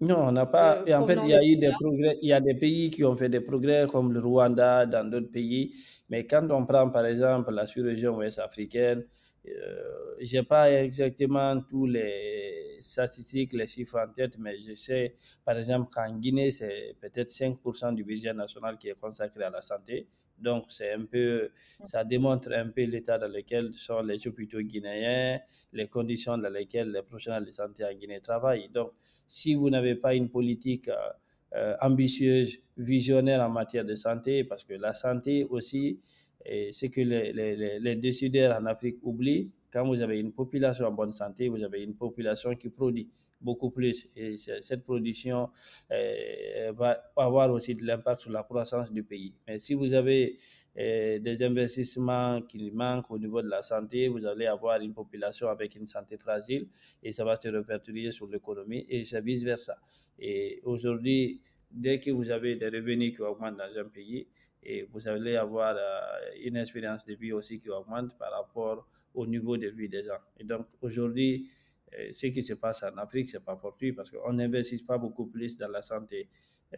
[0.00, 0.78] Non, on n'a pas.
[0.78, 2.18] Euh, et en fait, il y a eu des progrès.
[2.20, 5.30] Il y a des pays qui ont fait des progrès, comme le Rwanda, dans d'autres
[5.30, 5.74] pays.
[6.10, 9.04] Mais quand on prend, par exemple, la sous-région ouest africaine,
[9.48, 15.16] euh, je n'ai pas exactement tous les statistiques, les chiffres en tête, mais je sais,
[15.44, 19.60] par exemple, qu'en Guinée, c'est peut-être 5% du budget national qui est consacré à la
[19.60, 20.08] santé.
[20.38, 21.50] Donc, c'est un peu,
[21.84, 25.38] ça démontre un peu l'état dans lequel sont les hôpitaux guinéens,
[25.72, 28.68] les conditions dans lesquelles les professionnels de santé en Guinée travaillent.
[28.68, 28.92] Donc,
[29.28, 30.90] si vous n'avez pas une politique
[31.54, 36.00] euh, ambitieuse, visionnaire en matière de santé, parce que la santé aussi,
[36.44, 40.86] et ce que les, les, les, décideurs en Afrique oublient, quand vous avez une population
[40.86, 43.08] en bonne santé, vous avez une population qui produit
[43.40, 44.08] beaucoup plus.
[44.16, 45.50] Et cette production
[45.90, 49.34] euh, va avoir aussi de l'impact sur la croissance du pays.
[49.46, 50.38] Mais si vous avez
[50.78, 55.48] euh, des investissements qui manquent au niveau de la santé, vous allez avoir une population
[55.48, 56.66] avec une santé fragile
[57.02, 59.76] et ça va se répertorier sur l'économie et c'est vice-versa.
[60.18, 61.40] Et aujourd'hui,
[61.70, 64.26] dès que vous avez des revenus qui augmentent dans un pays,
[64.64, 66.00] et vous allez avoir euh,
[66.42, 70.18] une expérience de vie aussi qui augmente par rapport au niveau de vie des gens.
[70.38, 71.48] Et donc aujourd'hui,
[71.92, 75.26] euh, ce qui se passe en Afrique, c'est pas fortuit parce qu'on n'investit pas beaucoup
[75.26, 76.28] plus dans la santé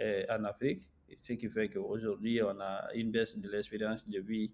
[0.01, 0.82] euh, en Afrique,
[1.20, 4.53] ce qui fait qu'aujourd'hui, on a une baisse de l'expérience de vie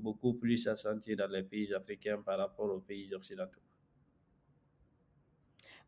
[0.00, 3.60] beaucoup plus assentie dans les pays africains par rapport aux pays occidentaux.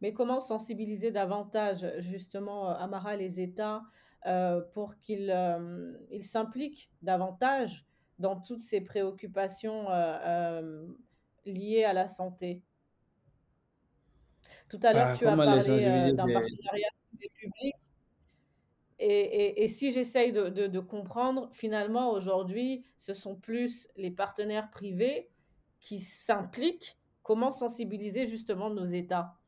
[0.01, 3.83] Mais comment sensibiliser davantage, justement, Amara, les États
[4.26, 7.86] euh, pour qu'ils euh, ils s'impliquent davantage
[8.18, 10.86] dans toutes ces préoccupations euh,
[11.46, 12.62] liées à la santé.
[14.68, 17.74] Tout à l'heure, Ah, tu as parlé d'un partenariat public
[19.02, 24.10] et, et, et, si j'essaye de, de, de, comprendre, finalement, aujourd'hui, ce sont plus les
[24.10, 25.30] partenaires privés
[25.80, 26.98] qui s'impliquent.
[27.22, 29.39] Comment sensibiliser justement nos États?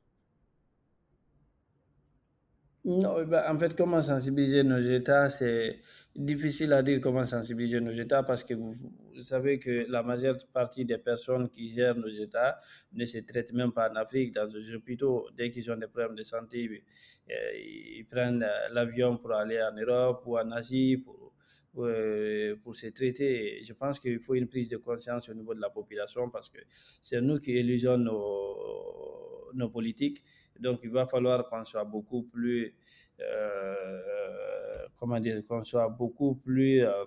[2.85, 5.81] Non, bah, en fait, comment sensibiliser nos États, c'est
[6.17, 8.75] difficile à dire comment sensibiliser nos États parce que vous,
[9.21, 12.61] savez que la majeure partie des personnes qui gèrent nos États
[12.93, 15.29] ne se traitent même pas en Afrique, dans les hôpitaux.
[15.37, 16.83] Dès qu'ils ont des problèmes de santé,
[17.31, 21.35] euh, ils prennent euh, l'avion pour aller en Europe ou en Asie pour,
[21.85, 23.63] euh, pour se traiter.
[23.63, 26.59] Je pense qu'il faut une prise de conscience au niveau de la population parce que
[27.01, 30.25] c'est nous qui élisons nos, nos politiques
[30.63, 32.75] donc, il va falloir qu'on soit beaucoup plus,
[33.21, 37.05] euh, comment dire, qu'on soit beaucoup plus, euh,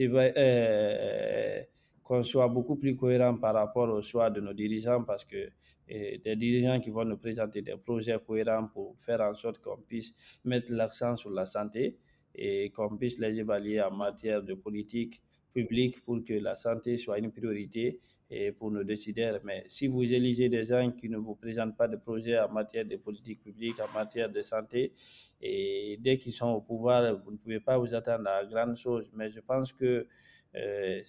[0.00, 1.62] euh,
[2.02, 5.50] qu'on soit beaucoup plus cohérent par rapport au choix de nos dirigeants parce que
[5.88, 10.14] des dirigeants qui vont nous présenter des projets cohérents pour faire en sorte qu'on puisse
[10.44, 11.98] mettre l'accent sur la santé
[12.34, 15.22] et qu'on puisse les évaluer en matière de politique
[15.52, 17.98] publique pour que la santé soit une priorité
[18.30, 19.40] et pour nos décideurs.
[19.44, 22.84] Mais si vous élisez des gens qui ne vous présentent pas de projets en matière
[22.84, 24.92] de politique publique, en matière de santé,
[25.40, 29.10] et dès qu'ils sont au pouvoir, vous ne pouvez pas vous attendre à grande chose.
[29.14, 30.06] Mais je pense que
[30.54, 31.00] euh,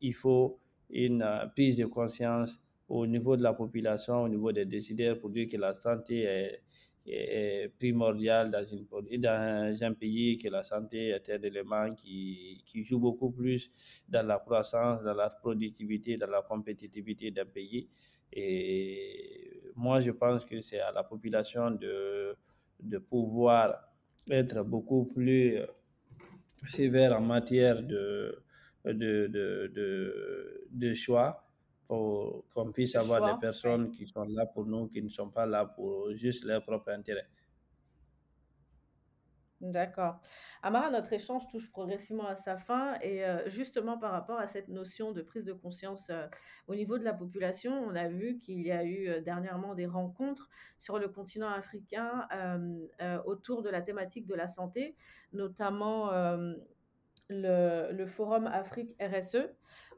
[0.00, 0.58] il faut
[0.90, 5.30] une euh, prise de conscience au niveau de la population, au niveau des décideurs, pour
[5.30, 6.62] dire que la santé est,
[7.06, 8.86] est primordial dans, une,
[9.20, 13.70] dans un pays, que la santé est un élément qui, qui joue beaucoup plus
[14.08, 17.88] dans la croissance, dans la productivité, dans la compétitivité d'un pays.
[18.32, 22.36] Et moi, je pense que c'est à la population de,
[22.80, 23.88] de pouvoir
[24.30, 25.60] être beaucoup plus
[26.66, 28.42] sévère en matière de,
[28.84, 31.45] de, de, de, de choix
[31.86, 35.30] pour qu'on puisse avoir des choix, personnes qui sont là pour nous, qui ne sont
[35.30, 37.28] pas là pour juste leur propre intérêt.
[39.62, 40.20] D'accord.
[40.62, 44.68] Amara, notre échange touche progressivement à sa fin et euh, justement par rapport à cette
[44.68, 46.26] notion de prise de conscience euh,
[46.66, 49.86] au niveau de la population, on a vu qu'il y a eu euh, dernièrement des
[49.86, 52.28] rencontres sur le continent africain
[53.24, 54.94] autour de la thématique de la santé,
[55.32, 56.10] notamment
[57.28, 59.48] le, forum Afrique RSE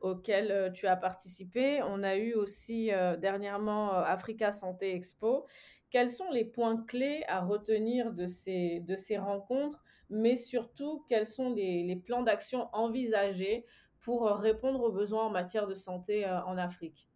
[0.00, 1.82] auquel euh, tu as participé.
[1.82, 5.46] On a eu aussi euh, dernièrement euh, Africa Santé Expo.
[5.90, 11.26] Quels sont les points clés à retenir de ces, de ces rencontres, mais surtout quels
[11.26, 13.64] sont les, les plans d'action envisagés
[14.00, 17.08] pour répondre aux besoins en matière de santé en Afrique?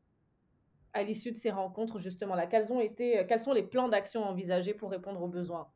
[0.95, 4.25] À l'issue de ces rencontres justement là quels ont été quels sont les plans d'action
[4.25, 5.71] envisagés pour répondre aux besoins?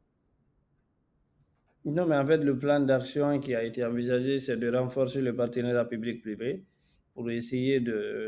[1.87, 5.37] Non, mais en fait, le plan d'action qui a été envisagé, c'est de renforcer le
[5.37, 6.65] partenariat public-privé
[7.15, 7.79] pour essayer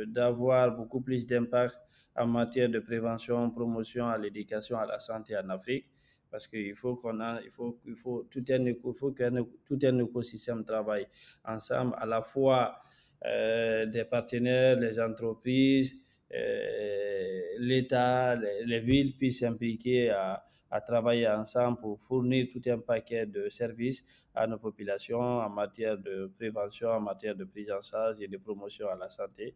[0.06, 1.76] d'avoir beaucoup plus d'impact
[2.14, 5.86] en matière de prévention, promotion à l'éducation, à la santé en Afrique.
[6.30, 9.98] Parce qu'il faut qu'on il faut, il faut tout un, il faut qu'un, tout un
[9.98, 11.08] écosystème travaille
[11.44, 12.78] ensemble, à la fois
[13.24, 15.96] euh, des partenaires, les entreprises,
[16.32, 22.78] euh, l'État, les, les villes puissent s'impliquer à, à travailler ensemble pour fournir tout un
[22.78, 24.04] paquet de services
[24.34, 28.36] à nos populations en matière de prévention, en matière de prise en charge et de
[28.36, 29.54] promotion à la santé.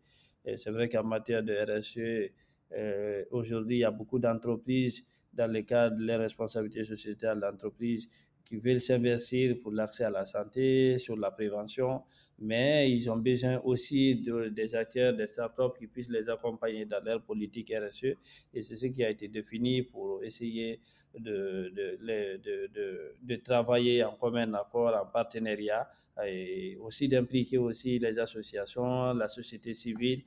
[0.56, 2.32] C'est vrai qu'en matière de RSE,
[2.72, 8.08] euh, aujourd'hui, il y a beaucoup d'entreprises dans le cadre de leurs responsabilités sociétales d'entreprise
[8.44, 12.02] qui veulent s'investir pour l'accès à la santé, sur la prévention,
[12.38, 17.02] mais ils ont besoin aussi de, des acteurs, des startups qui puissent les accompagner dans
[17.04, 18.16] leur politique RSE.
[18.52, 20.80] Et c'est ce qui a été défini pour essayer
[21.18, 25.88] de, de, de, travailler en commun accord, en partenariat,
[26.26, 30.24] et aussi d'impliquer aussi les associations, la société civile,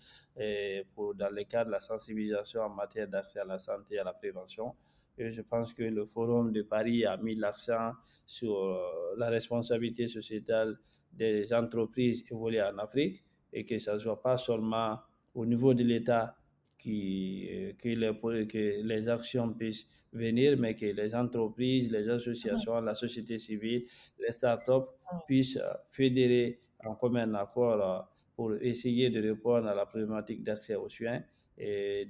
[0.94, 4.04] pour, dans le cadre de la sensibilisation en matière d'accès à la santé et à
[4.04, 4.74] la prévention.
[5.18, 7.92] Et je pense que le Forum de Paris a mis l'accent
[8.26, 10.78] sur euh, la responsabilité sociétale
[11.14, 15.00] des entreprises évoluées en Afrique et que ça ne soit pas seulement
[15.34, 16.36] au niveau de l'État
[16.78, 22.82] qui, euh, que, les, que les actions puissent venir, mais que les entreprises, les associations,
[22.82, 23.86] la société civile,
[24.20, 24.90] les startups
[25.28, 30.90] puissent euh, fédérer en commun accord pour essayer de répondre à la problématique d'accès aux
[30.90, 31.22] soins
[31.58, 32.06] et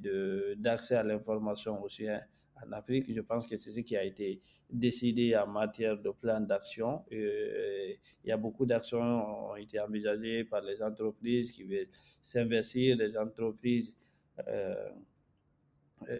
[0.57, 2.19] d'accès à l'information aux soins
[2.63, 3.13] en Afrique.
[3.13, 7.03] Je pense que c'est ce qui a été décidé en matière de plan d'action.
[7.11, 11.89] il y a beaucoup d'actions qui ont été envisagées par les entreprises qui veulent
[12.21, 13.93] s'investir, les entreprises
[14.47, 14.89] euh,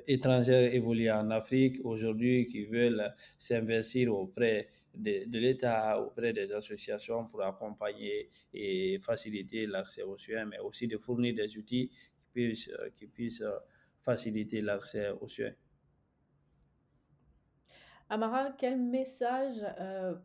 [0.08, 7.26] étrangères évoluent en Afrique aujourd'hui qui veulent s'investir auprès de, de l'État, auprès des associations
[7.26, 12.72] pour accompagner et faciliter l'accès aux soins, mais aussi de fournir des outils qui puissent,
[12.96, 13.44] qui puissent
[14.02, 15.52] faciliter l'accès aux soins.
[18.10, 19.58] Amara, quel message,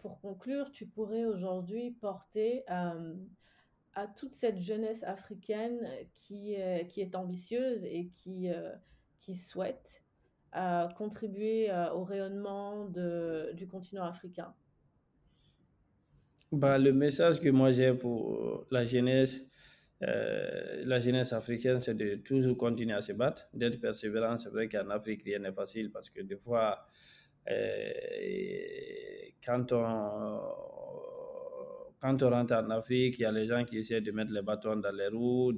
[0.01, 6.57] pour conclure, tu pourrais aujourd'hui porter à toute cette jeunesse africaine qui,
[6.89, 8.49] qui est ambitieuse et qui,
[9.21, 10.03] qui souhaite
[10.97, 14.55] contribuer au rayonnement de, du continent africain?
[16.53, 19.47] Bah, Le message que moi j'ai pour la jeunesse,
[20.03, 24.37] euh, la jeunesse africaine, c'est de toujours continuer à se battre, d'être persévérant.
[24.37, 26.87] C'est vrai qu'en Afrique, rien n'est facile parce que des fois,
[27.49, 30.41] euh, quand on,
[32.01, 34.43] quand on rentre en Afrique, il y a les gens qui essaient de mettre les
[34.43, 35.53] bâtons dans les roues,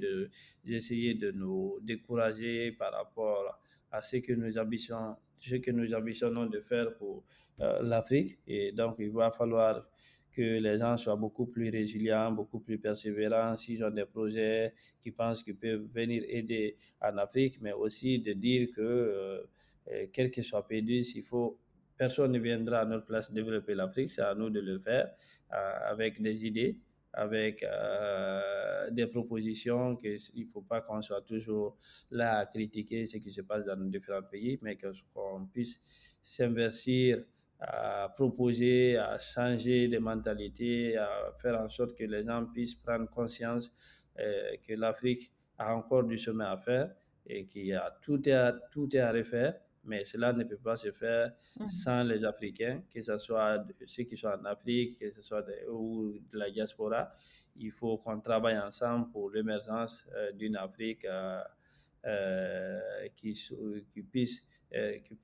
[0.63, 3.59] d'essayer de, nous décourager par rapport
[3.91, 7.23] à ce que nous ambitionnons, ce que nous ambitionnons de faire pour
[7.61, 8.39] euh, l'Afrique.
[8.47, 9.85] Et donc, il va falloir
[10.33, 15.11] que les gens soient beaucoup plus résilients, beaucoup plus persévérants, s'ils ont des projets qui
[15.11, 20.41] pensent qu'ils peuvent venir aider en Afrique, mais aussi de dire que, euh, quel que
[20.41, 21.59] soit pays, s'il faut
[22.03, 25.09] Personne ne viendra à notre place développer l'Afrique, c'est à nous de le faire
[25.53, 26.77] euh, avec des idées,
[27.13, 31.77] avec euh, des propositions, qu'il ne faut pas qu'on soit toujours
[32.11, 35.79] là à critiquer ce qui se passe dans nos différents pays, mais qu'on puisse
[36.21, 37.23] s'investir
[37.61, 43.09] à proposer, à changer de mentalité, à faire en sorte que les gens puissent prendre
[43.09, 43.71] conscience
[44.19, 46.93] euh, que l'Afrique a encore du chemin à faire
[47.25, 50.91] et qu'il y a tout est tout à refaire mais cela ne peut pas se
[50.91, 51.67] faire mmh.
[51.67, 55.69] sans les Africains, que ce soit ceux qui sont en Afrique, que ce soit de,
[55.69, 57.11] ou de la diaspora.
[57.55, 61.41] Il faut qu'on travaille ensemble pour l'émergence euh, d'une Afrique euh,
[62.05, 62.79] euh,
[63.15, 63.33] qui,
[63.91, 64.43] qui, puisse,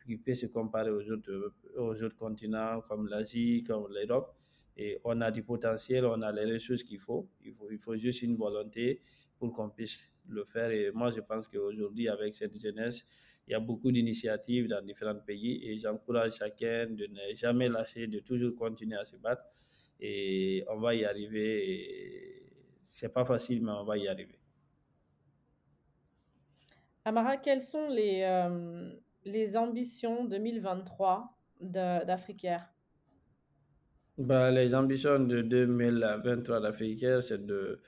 [0.06, 4.36] qui, puisse se comparer aux autres, aux autres continents comme l'Asie, comme l'Europe.
[4.78, 7.28] Et on a du potentiel, on a les ressources qu'il faut.
[7.44, 7.70] Il, faut.
[7.70, 9.02] il faut juste une volonté
[9.38, 10.70] pour qu'on puisse le faire.
[10.72, 13.06] Et moi, je pense qu'aujourd'hui, avec cette jeunesse,
[13.50, 18.06] il y a beaucoup d'initiatives dans différents pays et j'encourage chacun de ne jamais lâcher,
[18.08, 19.44] de toujours continuer à se battre
[20.00, 22.44] et on va y arriver.
[22.84, 24.40] C'est pas facile, mais on va y arriver.
[27.06, 28.94] Amara, quelles sont les, euh,
[29.26, 32.72] les ambitions 2023 d'Africaire?
[34.18, 37.82] Bah, Les ambitions de 2023 d'Africaire, c'est de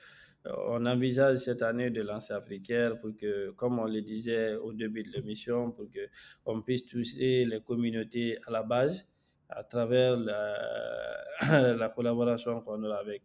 [0.44, 5.02] on envisage cette année de lancer Africaire pour que, comme on le disait au début
[5.04, 6.08] de l'émission, pour que
[6.46, 9.06] on puisse toucher les communautés à la base
[9.48, 13.22] à travers la, collaboration qu'on a avec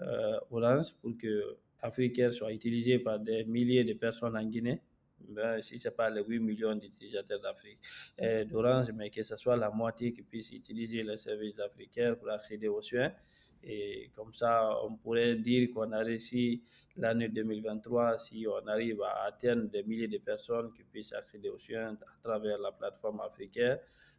[0.00, 4.80] euh, Orange pour que Africaire soit utilisé par des milliers de personnes en Guinée.
[5.28, 7.78] Ben, si ce n'est pas les 8 millions d'utilisateurs d'Afrique
[8.48, 12.68] d'Orange, mais que ce soit la moitié qui puisse utiliser les services d'Africaire pour accéder
[12.68, 13.12] aux soins.
[13.62, 16.62] Et comme ça, on pourrait dire qu'on a réussi
[16.96, 21.58] l'année 2023 si on arrive à atteindre des milliers de personnes qui puissent accéder aux
[21.58, 23.78] soins à travers la plateforme africaine,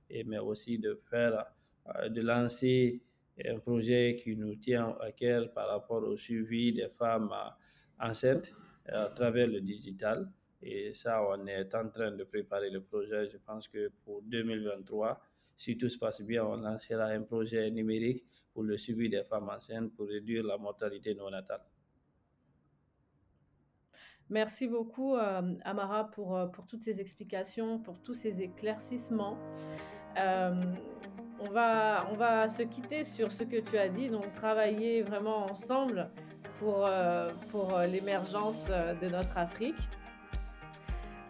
[0.10, 1.46] et, mais aussi de faire,
[1.96, 3.02] euh, de lancer
[3.44, 8.52] un projet qui nous tient à cœur par rapport au suivi des femmes euh, enceintes
[8.88, 10.30] à travers le digital.
[10.62, 13.28] Et ça, on est en train de préparer le projet.
[13.30, 15.20] Je pense que pour 2023,
[15.62, 19.48] si tout se passe bien, on lancera un projet numérique pour le suivi des femmes
[19.48, 21.62] enceintes pour réduire la mortalité néonatale.
[24.30, 29.38] Merci beaucoup, euh, Amara, pour, euh, pour toutes ces explications, pour tous ces éclaircissements.
[30.18, 30.74] Euh,
[31.40, 35.46] on, va, on va se quitter sur ce que tu as dit, donc travailler vraiment
[35.46, 36.10] ensemble
[36.58, 36.90] pour,
[37.52, 39.82] pour l'émergence de notre Afrique.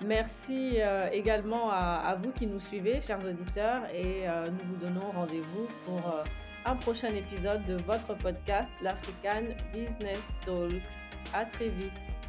[0.06, 5.12] Merci euh, également à, vous qui nous suivez, chers auditeurs, et euh, nous vous donnons
[5.12, 6.24] rendez-vous pour euh,
[6.66, 11.14] un prochain épisode de votre podcast, l'African Business Talks.
[11.34, 12.20] À très vite.